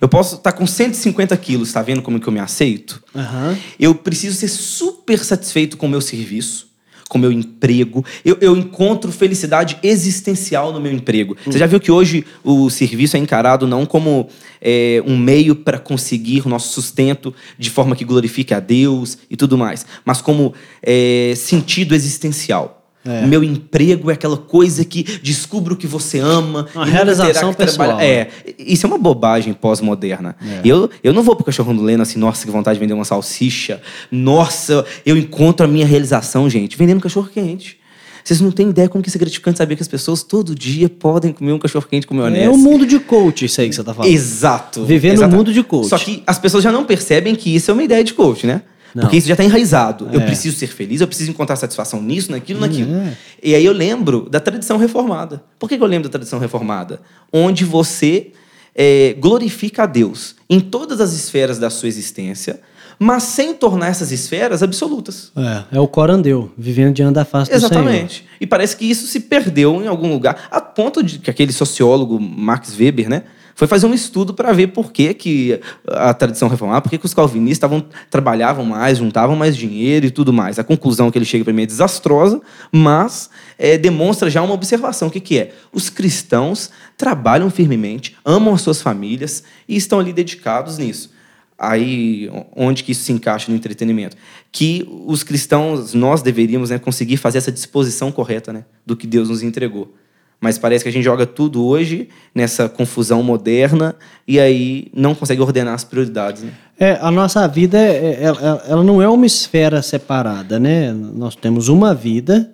[0.00, 3.02] Eu posso estar com 150 quilos, tá vendo como que eu me aceito?
[3.14, 3.56] Aham.
[3.78, 6.68] Eu preciso ser super satisfeito com o meu serviço,
[7.08, 8.04] com o meu emprego.
[8.24, 11.36] Eu, eu encontro felicidade existencial no meu emprego.
[11.44, 14.28] Você já viu que hoje o serviço é encarado não como
[14.60, 19.36] é, um meio para conseguir o nosso sustento de forma que glorifique a Deus e
[19.36, 22.75] tudo mais, mas como é, sentido existencial.
[23.06, 23.26] É.
[23.26, 26.66] Meu emprego é aquela coisa que descubra o que você ama.
[26.74, 30.36] Uma realização que trabalhar- pessoal, É, isso é uma bobagem pós-moderna.
[30.42, 30.60] É.
[30.64, 33.04] Eu, eu não vou pro cachorro do Leno assim, nossa, que vontade de vender uma
[33.04, 33.80] salsicha.
[34.10, 37.78] Nossa, eu encontro a minha realização, gente, vendendo cachorro quente.
[38.24, 40.88] Vocês não têm ideia como que isso é gratificante saber que as pessoas todo dia
[40.88, 42.42] podem comer um cachorro quente com maionese.
[42.46, 44.10] É o mundo de coach, isso aí que você tá falando.
[44.12, 44.80] Exato.
[44.80, 45.36] No Exato.
[45.36, 45.88] mundo de coach.
[45.88, 48.62] Só que as pessoas já não percebem que isso é uma ideia de coach, né?
[48.96, 49.02] Não.
[49.02, 50.08] Porque isso já está enraizado.
[50.10, 50.24] Eu É.
[50.24, 52.94] preciso ser feliz, eu preciso encontrar satisfação nisso, naquilo, naquilo.
[52.94, 53.14] É.
[53.42, 55.44] E aí eu lembro da tradição reformada.
[55.58, 57.02] Por que que eu lembro da tradição reformada?
[57.30, 58.32] Onde você
[58.74, 62.60] é, glorifica a Deus em todas as esferas da sua existência,
[62.98, 65.30] mas sem tornar essas esferas absolutas.
[65.36, 67.70] É, é o corandeu, vivendo diante da face do Senhor.
[67.70, 68.24] Exatamente.
[68.40, 72.18] E parece que isso se perdeu em algum lugar, a ponto de que aquele sociólogo
[72.18, 73.24] Max Weber, né,
[73.56, 77.06] foi fazer um estudo para ver por que, que a tradição reformada, por que, que
[77.06, 80.58] os calvinistas tavam, trabalhavam mais, juntavam mais dinheiro e tudo mais.
[80.58, 85.08] A conclusão que ele chega para mim é desastrosa, mas é, demonstra já uma observação.
[85.08, 85.54] O que, que é?
[85.72, 91.16] Os cristãos trabalham firmemente, amam as suas famílias e estão ali dedicados nisso.
[91.58, 94.18] Aí, onde que isso se encaixa no entretenimento?
[94.52, 99.30] Que os cristãos, nós deveríamos né, conseguir fazer essa disposição correta né, do que Deus
[99.30, 99.94] nos entregou.
[100.40, 103.96] Mas parece que a gente joga tudo hoje nessa confusão moderna
[104.28, 106.42] e aí não consegue ordenar as prioridades.
[106.42, 106.52] Né?
[106.78, 110.92] É, a nossa vida, é, ela, é, é, ela não é uma esfera separada, né?
[110.92, 112.52] Nós temos uma vida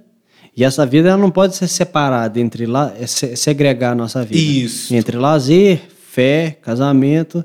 [0.57, 4.38] e essa vida ela não pode ser separada entre lá, segregar a nossa vida.
[4.38, 4.95] Isso.
[4.95, 7.45] Entre lazer, fé, casamento.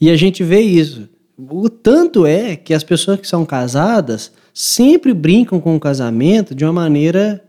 [0.00, 1.08] E a gente vê isso.
[1.38, 6.64] O tanto é que as pessoas que são casadas sempre brincam com o casamento de
[6.64, 7.44] uma maneira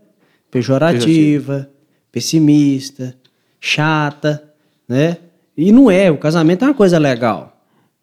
[0.50, 1.68] pejorativa,
[2.10, 3.14] pessimista,
[3.60, 4.42] chata,
[4.88, 5.18] né?
[5.56, 7.56] E não é, o casamento é uma coisa legal.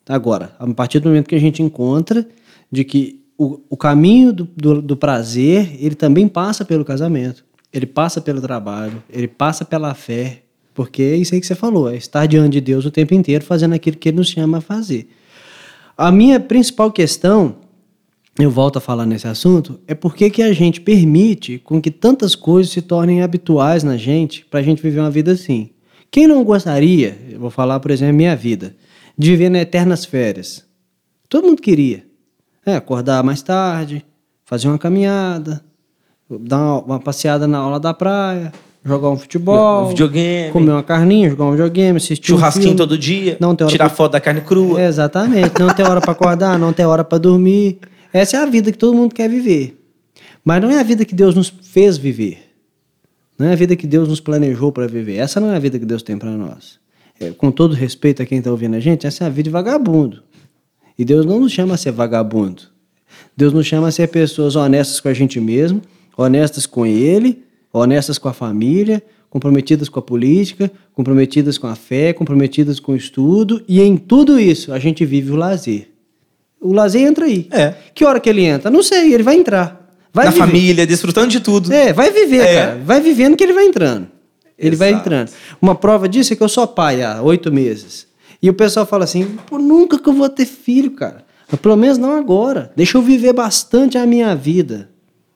[0.07, 2.27] Agora, a partir do momento que a gente encontra
[2.71, 7.85] de que o, o caminho do, do, do prazer, ele também passa pelo casamento, ele
[7.85, 11.95] passa pelo trabalho, ele passa pela fé, porque é isso aí que você falou, é
[11.95, 15.09] estar diante de Deus o tempo inteiro fazendo aquilo que Ele nos chama a fazer.
[15.97, 17.55] A minha principal questão,
[18.37, 22.35] eu volto a falar nesse assunto, é por que a gente permite com que tantas
[22.35, 25.69] coisas se tornem habituais na gente para a gente viver uma vida assim.
[26.11, 28.75] Quem não gostaria, eu vou falar, por exemplo, minha vida,
[29.17, 30.65] de viver nas eternas férias?
[31.29, 32.03] Todo mundo queria.
[32.65, 34.05] É, acordar mais tarde,
[34.43, 35.63] fazer uma caminhada,
[36.41, 38.51] dar uma, uma passeada na aula da praia,
[38.83, 42.97] jogar um futebol, um videogame, comer uma carninha, jogar um videogame, assistir churrasquinho um todo
[42.97, 43.95] dia, não ter tirar pra...
[43.95, 44.81] foto da carne crua.
[44.81, 47.79] É, exatamente, não ter hora para acordar, não ter hora para dormir.
[48.15, 49.77] Essa é a vida que todo mundo quer viver.
[50.43, 52.39] Mas não é a vida que Deus nos fez viver.
[53.37, 55.15] Não é a vida que Deus nos planejou para viver.
[55.17, 56.79] Essa não é a vida que Deus tem para nós.
[57.19, 59.49] É, com todo respeito a quem está ouvindo a gente, essa é a vida de
[59.49, 60.23] vagabundo.
[60.97, 62.63] E Deus não nos chama a ser vagabundo.
[63.35, 65.81] Deus nos chama a ser pessoas honestas com a gente mesmo,
[66.17, 67.45] honestas com Ele
[67.79, 72.95] honestas com a família, comprometidas com a política, comprometidas com a fé, comprometidas com o
[72.95, 75.89] estudo, e em tudo isso a gente vive o lazer.
[76.61, 77.47] O lazer entra aí.
[77.51, 77.75] É.
[77.95, 78.69] Que hora que ele entra?
[78.69, 79.97] Não sei, ele vai entrar.
[80.13, 80.45] Vai Na viver.
[80.45, 81.71] família, desfrutando de tudo.
[81.73, 82.55] É, vai viver, é.
[82.55, 82.81] cara.
[82.83, 84.07] Vai vivendo que ele vai entrando.
[84.59, 84.77] Ele Exato.
[84.77, 85.31] vai entrando.
[85.61, 88.05] Uma prova disso é que eu sou pai há oito meses.
[88.41, 91.23] E o pessoal fala assim: pô, nunca que eu vou ter filho, cara.
[91.49, 92.71] Mas pelo menos não agora.
[92.75, 94.89] Deixa eu viver bastante a minha vida.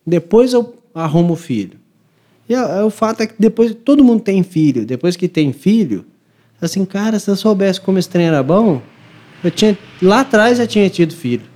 [0.05, 1.79] Depois eu arrumo filho.
[2.47, 4.85] E o fato é que depois todo mundo tem filho.
[4.85, 6.05] Depois que tem filho,
[6.61, 8.81] assim, cara, se eu soubesse como esse trem era bom,
[9.43, 11.48] eu tinha lá atrás já tinha tido filho.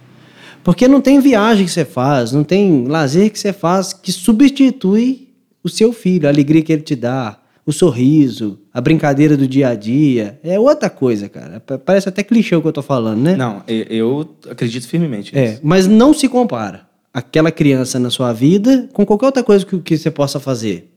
[0.64, 5.30] Porque não tem viagem que você faz, não tem lazer que você faz que substitui
[5.64, 9.70] o seu filho, a alegria que ele te dá, o sorriso, a brincadeira do dia
[9.70, 10.40] a dia.
[10.44, 11.60] É outra coisa, cara.
[11.60, 13.36] Parece até clichê o que eu tô falando, né?
[13.36, 15.56] Não, eu acredito firmemente nisso.
[15.56, 19.78] É, mas não se compara aquela criança na sua vida com qualquer outra coisa que,
[19.80, 20.93] que você possa fazer.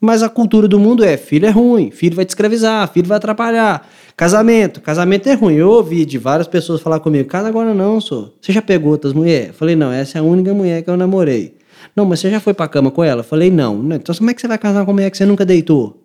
[0.00, 3.16] Mas a cultura do mundo é: filho é ruim, filho vai te escravizar, filho vai
[3.16, 3.88] atrapalhar.
[4.16, 5.54] Casamento, casamento é ruim.
[5.54, 8.34] Eu ouvi de várias pessoas falar comigo: casa agora não, sou.
[8.40, 9.56] Você já pegou outras mulheres?
[9.56, 11.56] Falei: não, essa é a única mulher que eu namorei.
[11.94, 13.22] Não, mas você já foi pra cama com ela?
[13.22, 13.82] Falei: não.
[13.92, 16.02] Então como é que você vai casar com uma mulher que você nunca deitou?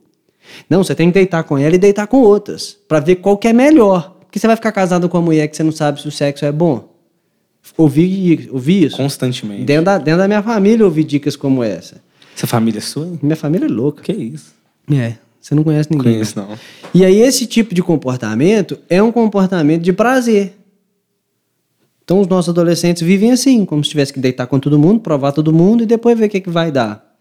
[0.70, 3.48] Não, você tem que deitar com ela e deitar com outras, para ver qual que
[3.48, 4.18] é melhor.
[4.22, 6.46] Porque você vai ficar casado com uma mulher que você não sabe se o sexo
[6.46, 6.90] é bom.
[7.78, 8.98] Ouvi, ouvi isso.
[8.98, 9.64] Constantemente.
[9.64, 12.02] Dentro da, dentro da minha família, ouvi dicas como essa.
[12.36, 13.18] Essa família é sua?
[13.22, 14.02] Minha família é louca.
[14.02, 14.54] Que isso?
[14.92, 15.16] É.
[15.40, 16.14] Você não conhece ninguém.
[16.14, 16.58] Conheço, não.
[16.94, 20.56] E aí, esse tipo de comportamento é um comportamento de prazer.
[22.04, 25.32] Então, os nossos adolescentes vivem assim, como se tivesse que deitar com todo mundo, provar
[25.32, 27.16] todo mundo e depois ver o que, é que vai dar.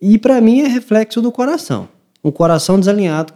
[0.00, 1.88] E para mim é reflexo do coração.
[2.22, 3.32] O coração desalinhado,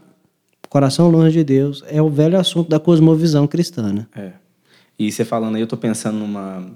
[0.65, 3.93] o coração longe de Deus, é o velho assunto da cosmovisão cristã.
[3.93, 4.07] Né?
[4.15, 4.33] É.
[4.99, 6.67] E você falando aí, eu tô pensando numa.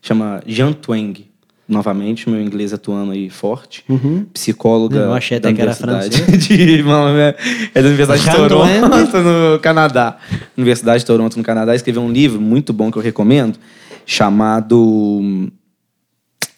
[0.00, 1.31] Chama Jean Twenge.
[1.68, 3.84] Novamente, meu inglês atuando aí forte.
[3.88, 4.26] Uhum.
[4.34, 4.98] Psicóloga.
[4.98, 6.26] Eu achei até que era francês.
[6.48, 10.18] De, é da Universidade de Toronto, no Canadá.
[10.56, 13.58] Universidade de Toronto, no Canadá, escreveu um livro muito bom que eu recomendo,
[14.04, 15.22] chamado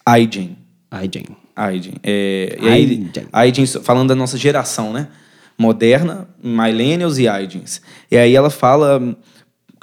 [0.07, 0.57] Aiden.
[0.91, 1.27] Aiden.
[1.55, 1.95] Aiden.
[2.03, 3.11] É, Aiden.
[3.31, 5.09] Aiden, falando da nossa geração, né?
[5.57, 7.83] Moderna, millennials e Aidens.
[8.11, 9.17] E aí ela fala...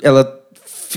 [0.01, 0.39] Ela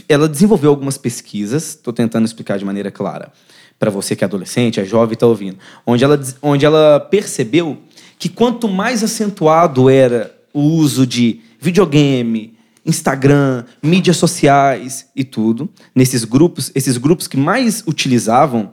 [0.08, 3.30] ela desenvolveu algumas pesquisas, estou tentando explicar de maneira clara
[3.78, 7.78] para você que é adolescente, é jovem e está ouvindo, onde ela, onde ela percebeu
[8.18, 12.54] que quanto mais acentuado era o uso de videogame,
[12.87, 18.72] Instagram, mídias sociais e tudo, nesses grupos, esses grupos que mais utilizavam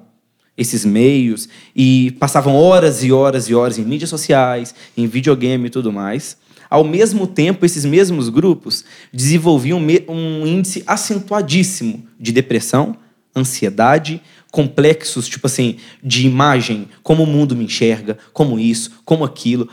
[0.57, 5.69] esses meios e passavam horas e horas e horas em mídias sociais, em videogame e
[5.69, 6.37] tudo mais,
[6.71, 12.95] Ao mesmo tempo, esses mesmos grupos desenvolviam um índice acentuadíssimo de depressão,
[13.35, 19.67] ansiedade, complexos, tipo assim, de imagem, como o mundo me enxerga, como isso, como aquilo.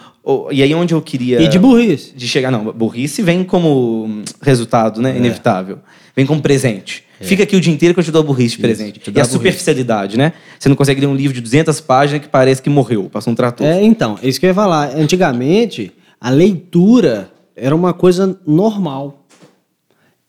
[0.53, 1.43] E aí onde eu queria...
[1.43, 2.15] E de burrice.
[2.15, 5.17] De chegar, não, burrice vem como resultado, né, é.
[5.17, 5.81] inevitável.
[6.15, 7.05] Vem como presente.
[7.21, 7.25] É.
[7.25, 9.01] Fica aqui o dia inteiro que eu te dou a burrice de presente.
[9.05, 9.33] e a burrice.
[9.33, 10.33] superficialidade, né?
[10.59, 13.37] Você não consegue ler um livro de 200 páginas que parece que morreu, passou um
[13.37, 13.67] trator.
[13.67, 14.97] É, então, é isso que eu ia falar.
[14.97, 19.27] Antigamente, a leitura era uma coisa normal.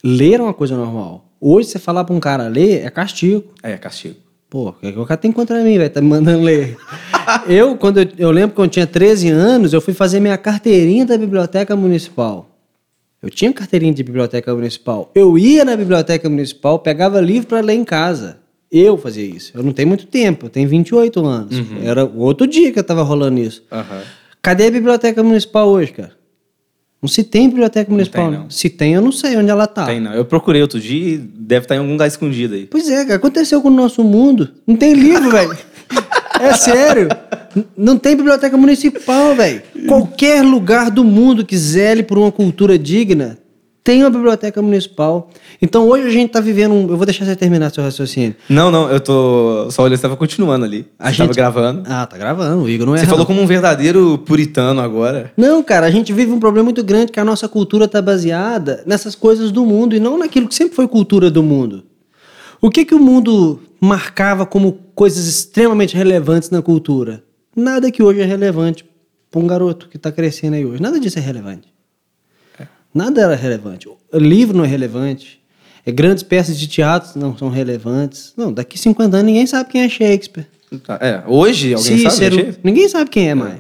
[0.03, 1.25] Ler era uma coisa normal.
[1.39, 3.43] Hoje, você falar para um cara ler é castigo.
[3.62, 4.28] É, castigo.
[4.49, 5.89] Pô, o que o cara tem contra mim, velho?
[5.89, 6.75] Tá me mandando ler.
[7.47, 11.05] eu, quando eu, eu lembro quando eu tinha 13 anos, eu fui fazer minha carteirinha
[11.05, 12.49] da biblioteca municipal.
[13.21, 15.12] Eu tinha carteirinha de biblioteca municipal.
[15.13, 18.38] Eu ia na biblioteca municipal, pegava livro para ler em casa.
[18.71, 19.51] Eu fazia isso.
[19.55, 21.57] Eu não tenho muito tempo, eu tenho 28 anos.
[21.57, 21.83] Uhum.
[21.83, 23.63] Era outro dia que eu tava rolando isso.
[23.71, 24.01] Uhum.
[24.41, 26.18] Cadê a biblioteca municipal hoje, cara?
[27.01, 28.25] Não se tem biblioteca municipal.
[28.25, 28.49] Não tem, não.
[28.49, 29.85] Se tem, eu não sei onde ela tá.
[29.85, 30.13] Tem, não.
[30.13, 32.65] Eu procurei outro dia e deve estar tá em algum lugar escondido aí.
[32.65, 33.15] Pois é, cara.
[33.15, 34.49] Aconteceu com o nosso mundo.
[34.67, 35.57] Não tem livro, velho.
[36.41, 37.09] É sério.
[37.75, 39.62] Não tem biblioteca municipal, velho.
[39.85, 43.38] Qualquer lugar do mundo que zele por uma cultura digna
[43.89, 45.32] tem uma biblioteca municipal.
[45.60, 46.82] Então hoje a gente está vivendo um.
[46.91, 48.36] Eu vou deixar você terminar seu raciocínio.
[48.47, 49.67] Não, não, eu tô.
[49.71, 50.86] Só olhando, você estava continuando ali.
[50.99, 51.84] A gente estava gravando.
[51.88, 52.62] Ah, tá gravando.
[52.62, 52.99] O Igor não é.
[52.99, 55.34] Você falou como um verdadeiro puritano agora.
[55.36, 58.84] Não, cara, a gente vive um problema muito grande que a nossa cultura está baseada
[58.86, 61.84] nessas coisas do mundo e não naquilo que sempre foi cultura do mundo.
[62.62, 67.23] O que, que o mundo marcava como coisas extremamente relevantes na cultura?
[67.56, 68.86] Nada que hoje é relevante
[69.32, 70.80] para um garoto que está crescendo aí hoje.
[70.80, 71.78] Nada disso é relevante.
[72.93, 73.88] Nada era relevante.
[73.88, 75.39] O livro não é relevante.
[75.86, 78.34] É, grandes peças de teatro não são relevantes.
[78.36, 80.47] Não, daqui 50 anos ninguém sabe quem é Shakespeare.
[80.84, 82.49] Tá, é, hoje alguém Cícero, sabe?
[82.49, 83.36] É ninguém sabe quem é, é.
[83.36, 83.60] mais.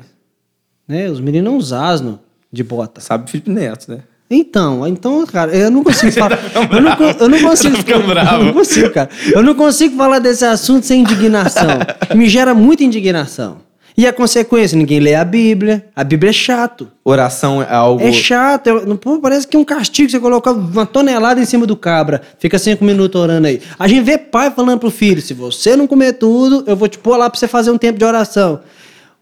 [0.87, 1.09] Né?
[1.09, 2.19] Os meninos usam asno
[2.51, 3.01] de bota.
[3.01, 3.99] Sabe Felipe Neto, né?
[4.31, 6.37] Então, então, cara, eu não consigo falar.
[6.37, 7.75] Tá eu, não, eu não consigo.
[7.89, 9.09] Eu não consigo, cara.
[9.33, 11.67] Eu não consigo falar desse assunto sem indignação.
[12.15, 13.57] Me gera muita indignação.
[13.99, 14.77] E a consequência?
[14.77, 15.85] Ninguém lê a Bíblia.
[15.93, 16.87] A Bíblia é chato.
[17.03, 18.01] Oração é algo.
[18.01, 18.69] É chato.
[18.69, 22.21] É, pô, parece que é um castigo você colocar uma tonelada em cima do cabra.
[22.39, 23.61] Fica cinco minutos orando aí.
[23.77, 26.97] A gente vê pai falando pro filho: se você não comer tudo, eu vou te
[26.97, 28.61] pôr lá pra você fazer um tempo de oração.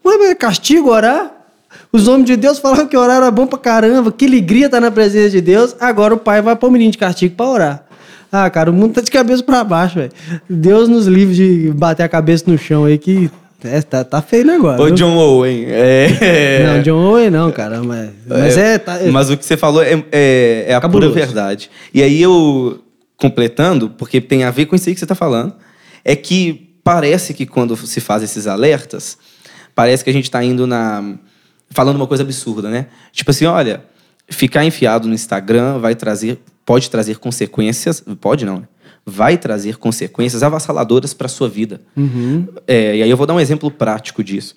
[0.06, 1.28] Ué, mas é castigo orar?
[1.92, 4.92] Os homens de Deus falavam que orar era bom pra caramba, que alegria tá na
[4.92, 5.74] presença de Deus.
[5.80, 7.84] Agora o pai vai pôr o menino de castigo pra orar.
[8.30, 10.12] Ah, cara, o mundo tá de cabeça para baixo, velho.
[10.48, 13.28] Deus nos livre de bater a cabeça no chão aí que
[13.64, 14.84] é, tá, tá feio o negócio.
[14.84, 15.64] Ô, John Owen.
[15.66, 16.62] É...
[16.64, 17.82] Não, John Owen não, cara.
[17.82, 18.74] Mas, mas é.
[18.74, 21.12] é tá, mas o que você falou é, é, é a Cabuloso.
[21.12, 21.68] pura verdade.
[21.92, 22.82] E aí eu,
[23.16, 25.54] completando, porque tem a ver com isso aí que você tá falando,
[26.04, 29.18] é que parece que quando se faz esses alertas,
[29.74, 31.16] parece que a gente tá indo na.
[31.70, 32.86] falando uma coisa absurda, né?
[33.12, 33.82] Tipo assim, olha,
[34.28, 36.38] ficar enfiado no Instagram vai trazer.
[36.64, 38.04] pode trazer consequências.
[38.20, 38.68] Pode não, né?
[39.08, 41.80] Vai trazer consequências avassaladoras para a sua vida.
[41.96, 42.46] Uhum.
[42.66, 44.56] É, e aí eu vou dar um exemplo prático disso.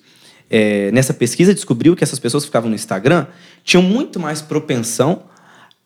[0.50, 3.26] É, nessa pesquisa descobriu que essas pessoas que ficavam no Instagram
[3.64, 5.22] tinham muito mais propensão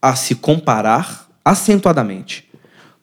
[0.03, 2.49] a se comparar acentuadamente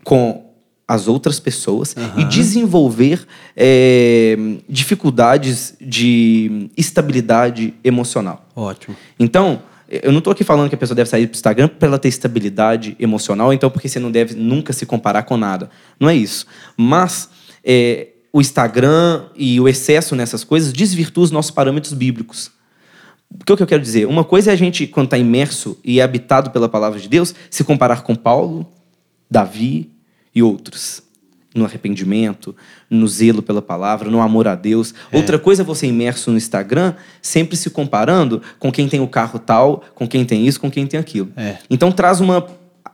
[0.03, 0.51] com
[0.85, 2.21] as outras pessoas uhum.
[2.21, 4.35] e desenvolver é,
[4.67, 8.45] dificuldades de estabilidade emocional.
[8.53, 8.95] Ótimo.
[9.17, 9.61] Então,
[10.01, 12.07] eu não estou aqui falando que a pessoa deve sair do Instagram para ela ter
[12.07, 15.69] estabilidade emocional, então porque você não deve nunca se comparar com nada.
[15.99, 16.47] Não é isso.
[16.75, 17.29] Mas
[17.63, 22.51] é, o Instagram e o excesso nessas coisas desvirtua os nossos parâmetros bíblicos.
[23.29, 24.07] O que eu quero dizer?
[24.07, 27.63] Uma coisa é a gente, quando está imerso e habitado pela palavra de Deus, se
[27.63, 28.71] comparar com Paulo,
[29.29, 29.91] Davi
[30.33, 31.03] e outros
[31.53, 32.55] no arrependimento,
[32.89, 34.93] no zelo pela palavra, no amor a Deus.
[35.11, 35.17] É.
[35.17, 39.39] Outra coisa é você imerso no Instagram, sempre se comparando com quem tem o carro
[39.39, 41.31] tal, com quem tem isso, com quem tem aquilo.
[41.37, 41.57] É.
[41.69, 42.47] Então traz uma,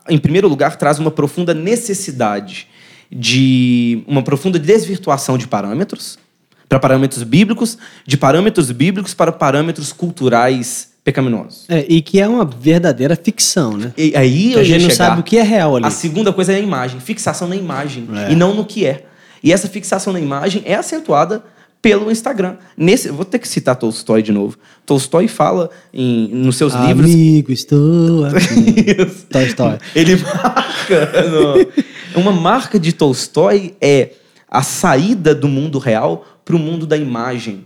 [0.10, 2.67] em primeiro lugar, traz uma profunda necessidade
[3.12, 6.19] de uma profunda desvirtuação de parâmetros
[6.67, 11.66] para parâmetros bíblicos, de parâmetros bíblicos para parâmetros culturais pecaminosos.
[11.70, 13.94] É, e que é uma verdadeira ficção, né?
[13.98, 15.86] E aí a gente não sabe o que é real ali.
[15.86, 18.32] A segunda coisa é a imagem, fixação na imagem é.
[18.32, 19.06] e não no que é.
[19.44, 21.44] E essa fixação na imagem é acentuada
[21.82, 22.58] pelo Instagram.
[22.76, 24.58] Nesse, vou ter que citar Tolstói de novo.
[24.86, 27.12] Tolstói fala em, nos seus Amigo, livros.
[27.12, 28.96] Amigo, estou aqui.
[29.32, 29.78] Tolstói.
[29.96, 31.30] Ele marca.
[31.30, 34.10] no, uma marca de Tolstói é
[34.50, 37.65] a saída do mundo real para o mundo da imagem.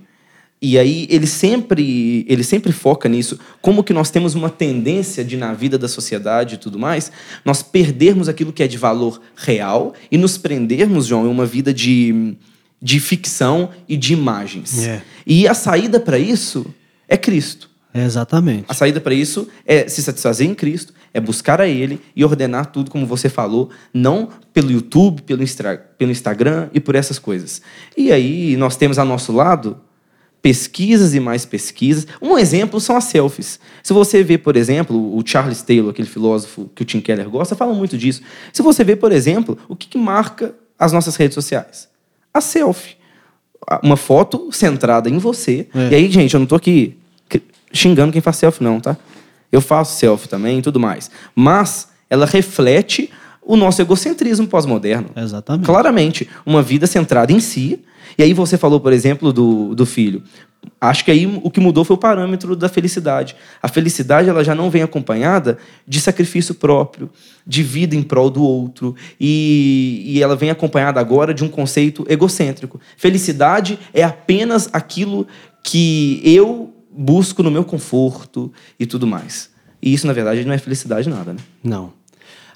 [0.65, 5.35] E aí ele sempre, ele sempre foca nisso, como que nós temos uma tendência de
[5.35, 7.11] na vida da sociedade e tudo mais,
[7.43, 11.73] nós perdermos aquilo que é de valor real e nos prendermos, João, em uma vida
[11.73, 12.37] de,
[12.81, 14.77] de ficção e de imagens.
[14.77, 15.01] Yeah.
[15.01, 15.03] É.
[15.27, 16.65] E a saída para isso
[17.09, 17.69] é Cristo.
[17.93, 18.63] É exatamente.
[18.69, 22.67] A saída para isso é se satisfazer em Cristo, é buscar a Ele e ordenar
[22.67, 25.43] tudo como você falou, não pelo YouTube, pelo,
[25.97, 27.61] pelo Instagram e por essas coisas.
[27.97, 29.77] E aí nós temos a nosso lado
[30.43, 32.05] pesquisas e mais pesquisas.
[32.21, 33.57] Um exemplo são as selfies.
[33.81, 37.55] Se você vê, por exemplo, o Charles Taylor, aquele filósofo que o Tim Keller gosta,
[37.55, 38.21] fala muito disso.
[38.51, 41.87] Se você vê, por exemplo, o que, que marca as nossas redes sociais?
[42.33, 42.97] A selfie.
[43.81, 45.69] Uma foto centrada em você.
[45.73, 45.91] É.
[45.91, 46.97] E aí, gente, eu não estou aqui
[47.71, 48.97] xingando quem faz selfie, não, tá?
[49.49, 51.09] Eu faço selfie também e tudo mais.
[51.33, 53.09] Mas ela reflete
[53.45, 55.09] o nosso egocentrismo pós-moderno.
[55.15, 55.65] Exatamente.
[55.65, 56.29] Claramente.
[56.45, 57.79] Uma vida centrada em si.
[58.17, 60.23] E aí você falou, por exemplo, do, do filho.
[60.79, 63.35] Acho que aí o que mudou foi o parâmetro da felicidade.
[63.61, 67.09] A felicidade ela já não vem acompanhada de sacrifício próprio,
[67.45, 72.05] de vida em prol do outro, e, e ela vem acompanhada agora de um conceito
[72.09, 72.79] egocêntrico.
[72.97, 75.27] Felicidade é apenas aquilo
[75.63, 79.49] que eu busco no meu conforto e tudo mais.
[79.81, 81.39] E isso, na verdade, não é felicidade nada, né?
[81.63, 81.91] Não.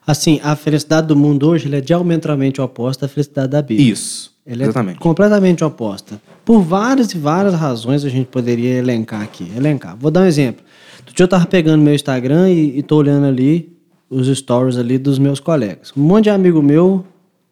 [0.07, 3.91] Assim, a felicidade do mundo hoje é diametralmente oposta à felicidade da Bíblia.
[3.91, 4.31] Isso.
[4.45, 4.95] Ela exatamente.
[4.95, 6.21] é completamente oposta.
[6.45, 9.51] Por várias e várias razões a gente poderia elencar aqui.
[9.53, 9.97] Elencar.
[9.97, 10.63] Vou dar um exemplo.
[11.05, 13.75] Do dia eu estava pegando meu Instagram e, estou olhando ali
[14.09, 15.91] os stories ali dos meus colegas.
[15.97, 17.03] Um monte de amigo meu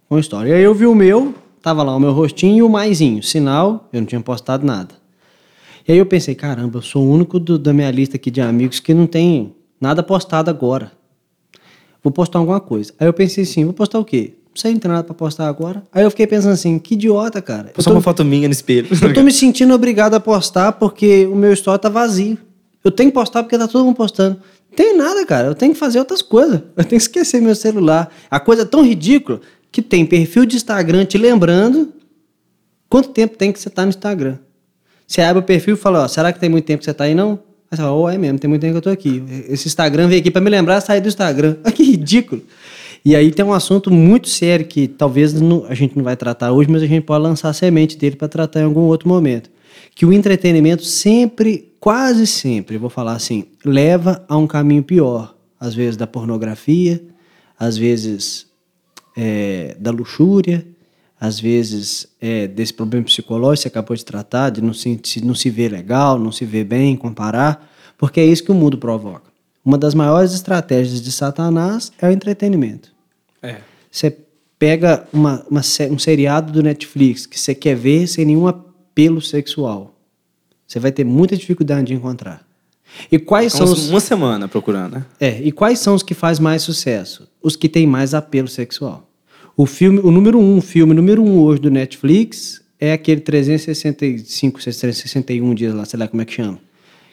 [0.07, 0.51] com story.
[0.51, 3.21] E aí eu vi o meu, tava lá o meu rostinho e o maisinho.
[3.21, 4.95] Sinal, eu não tinha postado nada.
[5.85, 8.39] E aí eu pensei, caramba, eu sou o único do, da minha lista aqui de
[8.39, 10.93] amigos que não tem nada postado agora.
[12.05, 12.93] Vou postar alguma coisa.
[12.99, 14.33] Aí eu pensei assim, vou postar o quê?
[14.49, 15.81] Não sei, não tem nada pra postar agora.
[15.91, 17.71] Aí eu fiquei pensando assim, que idiota, cara.
[17.73, 18.87] Postar uma foto minha no espelho.
[19.01, 22.37] Eu tô me sentindo obrigado a postar porque o meu story tá vazio.
[22.83, 24.35] Eu tenho que postar porque tá todo mundo postando.
[24.69, 25.47] Não tem nada, cara.
[25.47, 26.61] Eu tenho que fazer outras coisas.
[26.77, 28.13] Eu tenho que esquecer meu celular.
[28.29, 29.41] A coisa é tão ridícula
[29.71, 31.91] que tem perfil de Instagram te lembrando
[32.87, 34.37] quanto tempo tem que você tá no Instagram.
[35.07, 37.05] Você abre o perfil e fala, ó, será que tem muito tempo que você tá
[37.05, 37.39] aí, não?
[37.69, 39.23] Aí você fala, oh, é mesmo, tem muito tempo que eu tô aqui.
[39.49, 41.57] Esse Instagram veio aqui para me lembrar sair do Instagram.
[41.63, 42.41] Ah, que ridículo.
[43.03, 46.51] E aí tem um assunto muito sério que talvez não, a gente não vai tratar
[46.51, 49.49] hoje, mas a gente pode lançar a semente dele para tratar em algum outro momento.
[49.93, 55.35] Que o entretenimento sempre, quase sempre, vou falar assim, leva a um caminho pior.
[55.59, 57.01] Às vezes da pornografia,
[57.59, 58.47] às vezes
[59.15, 60.65] é, da luxúria,
[61.25, 65.35] às vezes, é, desse problema psicológico que você acabou de tratar, de não se, não
[65.35, 69.31] se ver legal, não se ver bem, comparar, porque é isso que o mundo provoca.
[69.63, 72.91] Uma das maiores estratégias de Satanás é o entretenimento.
[73.41, 73.57] É.
[73.89, 74.15] Você
[74.59, 79.95] pega uma, uma, um seriado do Netflix que você quer ver sem nenhum apelo sexual.
[80.67, 82.45] Você vai ter muita dificuldade de encontrar.
[83.11, 83.89] E quais são os...
[83.89, 85.05] Uma semana procurando, né?
[85.19, 87.27] É, e quais são os que faz mais sucesso?
[87.41, 89.09] Os que têm mais apelo sexual.
[89.57, 95.53] O filme, o número um, filme número um hoje do Netflix é aquele 365, 361
[95.53, 96.59] dias lá, sei lá como é que chama.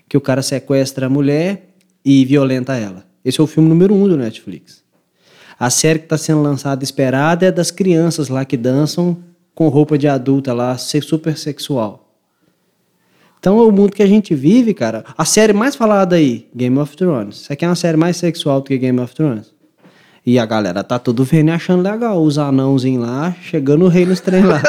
[0.09, 1.69] Que o cara sequestra a mulher
[2.05, 3.07] e violenta ela.
[3.25, 4.83] Esse é o filme número um do Netflix.
[5.57, 9.23] A série que está sendo lançada esperada é das crianças lá que dançam
[9.55, 12.13] com roupa de adulta lá, super sexual.
[13.39, 15.05] Então é o mundo que a gente vive, cara.
[15.17, 17.37] A série mais falada aí, Game of Thrones.
[17.37, 19.52] Você quer uma série mais sexual do que Game of Thrones?
[20.25, 22.23] E a galera tá tudo vendo e achando legal.
[22.23, 24.63] Os anãozinhos lá, chegando o rei nos trem lá.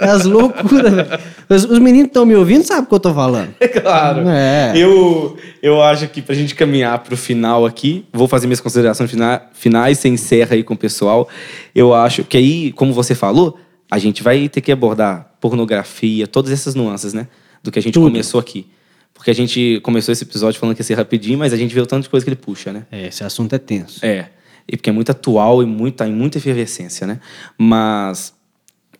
[0.00, 1.08] é as loucuras, velho.
[1.48, 3.54] Os, os, meninos que estão me ouvindo sabem o que eu tô falando.
[3.60, 4.28] É claro.
[4.28, 4.72] É.
[4.74, 9.40] Eu, eu acho que pra gente caminhar pro final aqui, vou fazer minhas considerações fina,
[9.52, 11.28] finais, você encerra aí com o pessoal.
[11.72, 13.56] Eu acho que aí, como você falou,
[13.88, 17.28] a gente vai ter que abordar pornografia, todas essas nuances, né?
[17.62, 18.06] Do que a gente tudo.
[18.06, 18.66] começou aqui.
[19.14, 21.80] Porque a gente começou esse episódio falando que ia ser rapidinho, mas a gente vê
[21.80, 22.86] o tanto de coisa que ele puxa, né?
[22.90, 24.04] É, esse assunto é tenso.
[24.04, 24.30] É
[24.68, 27.20] e porque é muito atual e muito, em muita efervescência, né?
[27.58, 28.32] Mas,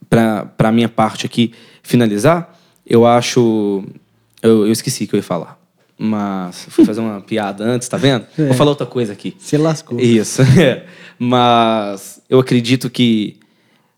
[0.08, 1.52] para a minha parte aqui
[1.82, 3.84] finalizar, eu acho.
[4.42, 5.58] Eu, eu esqueci que eu ia falar.
[6.02, 8.24] Mas fui fazer uma piada antes, tá vendo?
[8.38, 8.46] É.
[8.46, 9.36] Vou falar outra coisa aqui.
[9.38, 10.00] Se lascou.
[10.00, 10.42] Isso.
[10.58, 10.86] É.
[11.18, 13.36] Mas eu acredito que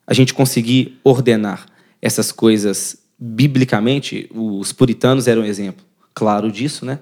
[0.07, 1.67] a gente conseguir ordenar
[2.01, 6.99] essas coisas biblicamente, os puritanos eram um exemplo claro disso, né?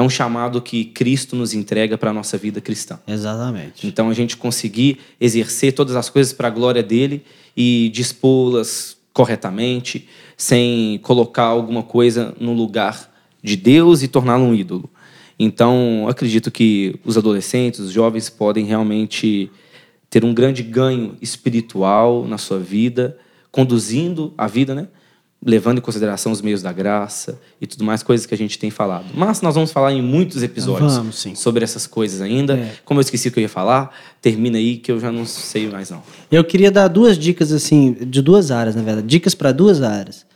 [0.00, 2.98] É um chamado que Cristo nos entrega para a nossa vida cristã.
[3.06, 3.86] Exatamente.
[3.86, 7.22] Então a gente conseguir exercer todas as coisas para a glória dele
[7.54, 14.88] e dispô-las corretamente, sem colocar alguma coisa no lugar de Deus e torná-lo um ídolo.
[15.38, 19.50] Então, acredito que os adolescentes, os jovens podem realmente
[20.08, 23.18] ter um grande ganho espiritual na sua vida,
[23.50, 24.88] conduzindo a vida, né?
[25.44, 28.70] Levando em consideração os meios da graça e tudo mais, coisas que a gente tem
[28.70, 29.06] falado.
[29.14, 32.58] Mas nós vamos falar em muitos episódios vamos, sobre essas coisas ainda.
[32.58, 32.74] É.
[32.84, 35.68] Como eu esqueci o que eu ia falar, termina aí que eu já não sei
[35.68, 36.02] mais não.
[36.30, 40.26] Eu queria dar duas dicas assim, de duas áreas, na verdade, dicas para duas áreas.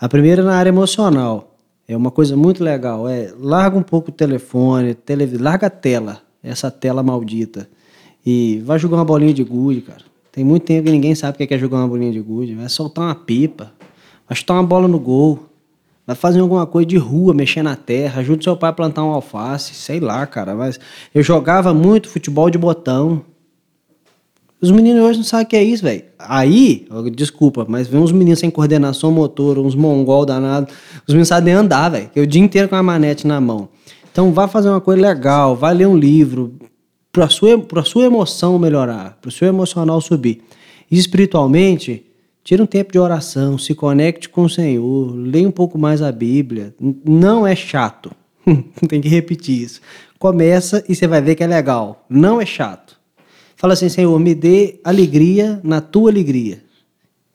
[0.00, 1.50] A primeira na área emocional.
[1.86, 3.06] É uma coisa muito legal.
[3.06, 7.68] É, larga um pouco o telefone, televisão, larga a tela, essa tela maldita.
[8.24, 10.02] E vai jogar uma bolinha de gude, cara.
[10.32, 12.54] Tem muito tempo que ninguém sabe o que é jogar uma bolinha de gude.
[12.54, 13.70] Vai soltar uma pipa,
[14.28, 15.46] vai chutar uma bola no gol,
[16.06, 19.10] vai fazer alguma coisa de rua, mexer na terra, ajuda seu pai a plantar um
[19.10, 20.54] alface, sei lá, cara.
[20.54, 20.78] Mas
[21.14, 23.22] eu jogava muito futebol de botão.
[24.60, 26.04] Os meninos hoje não sabem o que é isso, velho.
[26.18, 30.74] Aí, desculpa, mas vem uns meninos sem coordenação motor, uns mongol danados.
[31.06, 32.10] Os meninos sabem nem andar, velho.
[32.16, 33.68] O dia inteiro com a manete na mão.
[34.10, 36.54] Então, vá fazer uma coisa legal, vai ler um livro,
[37.12, 37.50] para sua,
[37.84, 40.42] sua emoção melhorar, para o seu emocional subir.
[40.90, 42.04] E espiritualmente,
[42.44, 46.12] tira um tempo de oração, se conecte com o Senhor, leia um pouco mais a
[46.12, 46.74] Bíblia.
[46.78, 48.12] Não é chato.
[48.86, 49.80] Tem que repetir isso.
[50.18, 52.04] Começa e você vai ver que é legal.
[52.08, 53.00] Não é chato.
[53.56, 56.62] Fala assim, Senhor, me dê alegria na tua alegria.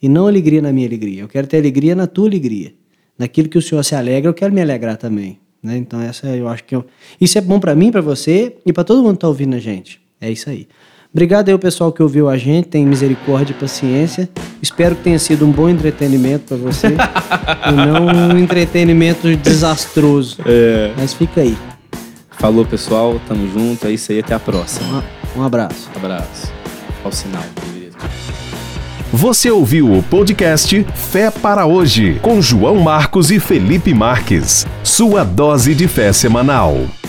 [0.01, 1.23] E não alegria na minha alegria.
[1.23, 2.73] Eu quero ter alegria na tua alegria.
[3.17, 5.39] Naquilo que o Senhor se alegra, eu quero me alegrar também.
[5.61, 5.75] Né?
[5.75, 6.85] Então, essa eu acho que eu...
[7.19, 9.59] isso é bom para mim, para você e para todo mundo que está ouvindo a
[9.59, 9.99] gente.
[10.21, 10.67] É isso aí.
[11.11, 14.29] Obrigado aí ao pessoal que ouviu a gente, tem misericórdia e paciência.
[14.61, 16.87] Espero que tenha sido um bom entretenimento para você
[17.67, 20.37] e não um entretenimento desastroso.
[20.45, 20.93] É.
[20.95, 21.57] Mas fica aí.
[22.31, 23.19] Falou, pessoal.
[23.27, 23.87] Tamo junto.
[23.87, 24.19] É isso aí.
[24.19, 25.03] Até a próxima.
[25.35, 25.89] Um abraço.
[25.95, 26.51] Abraço.
[27.03, 27.43] Ao sinal.
[29.11, 34.67] Você ouviu o podcast Fé para Hoje, com João Marcos e Felipe Marques.
[34.83, 36.85] Sua dose de fé semanal.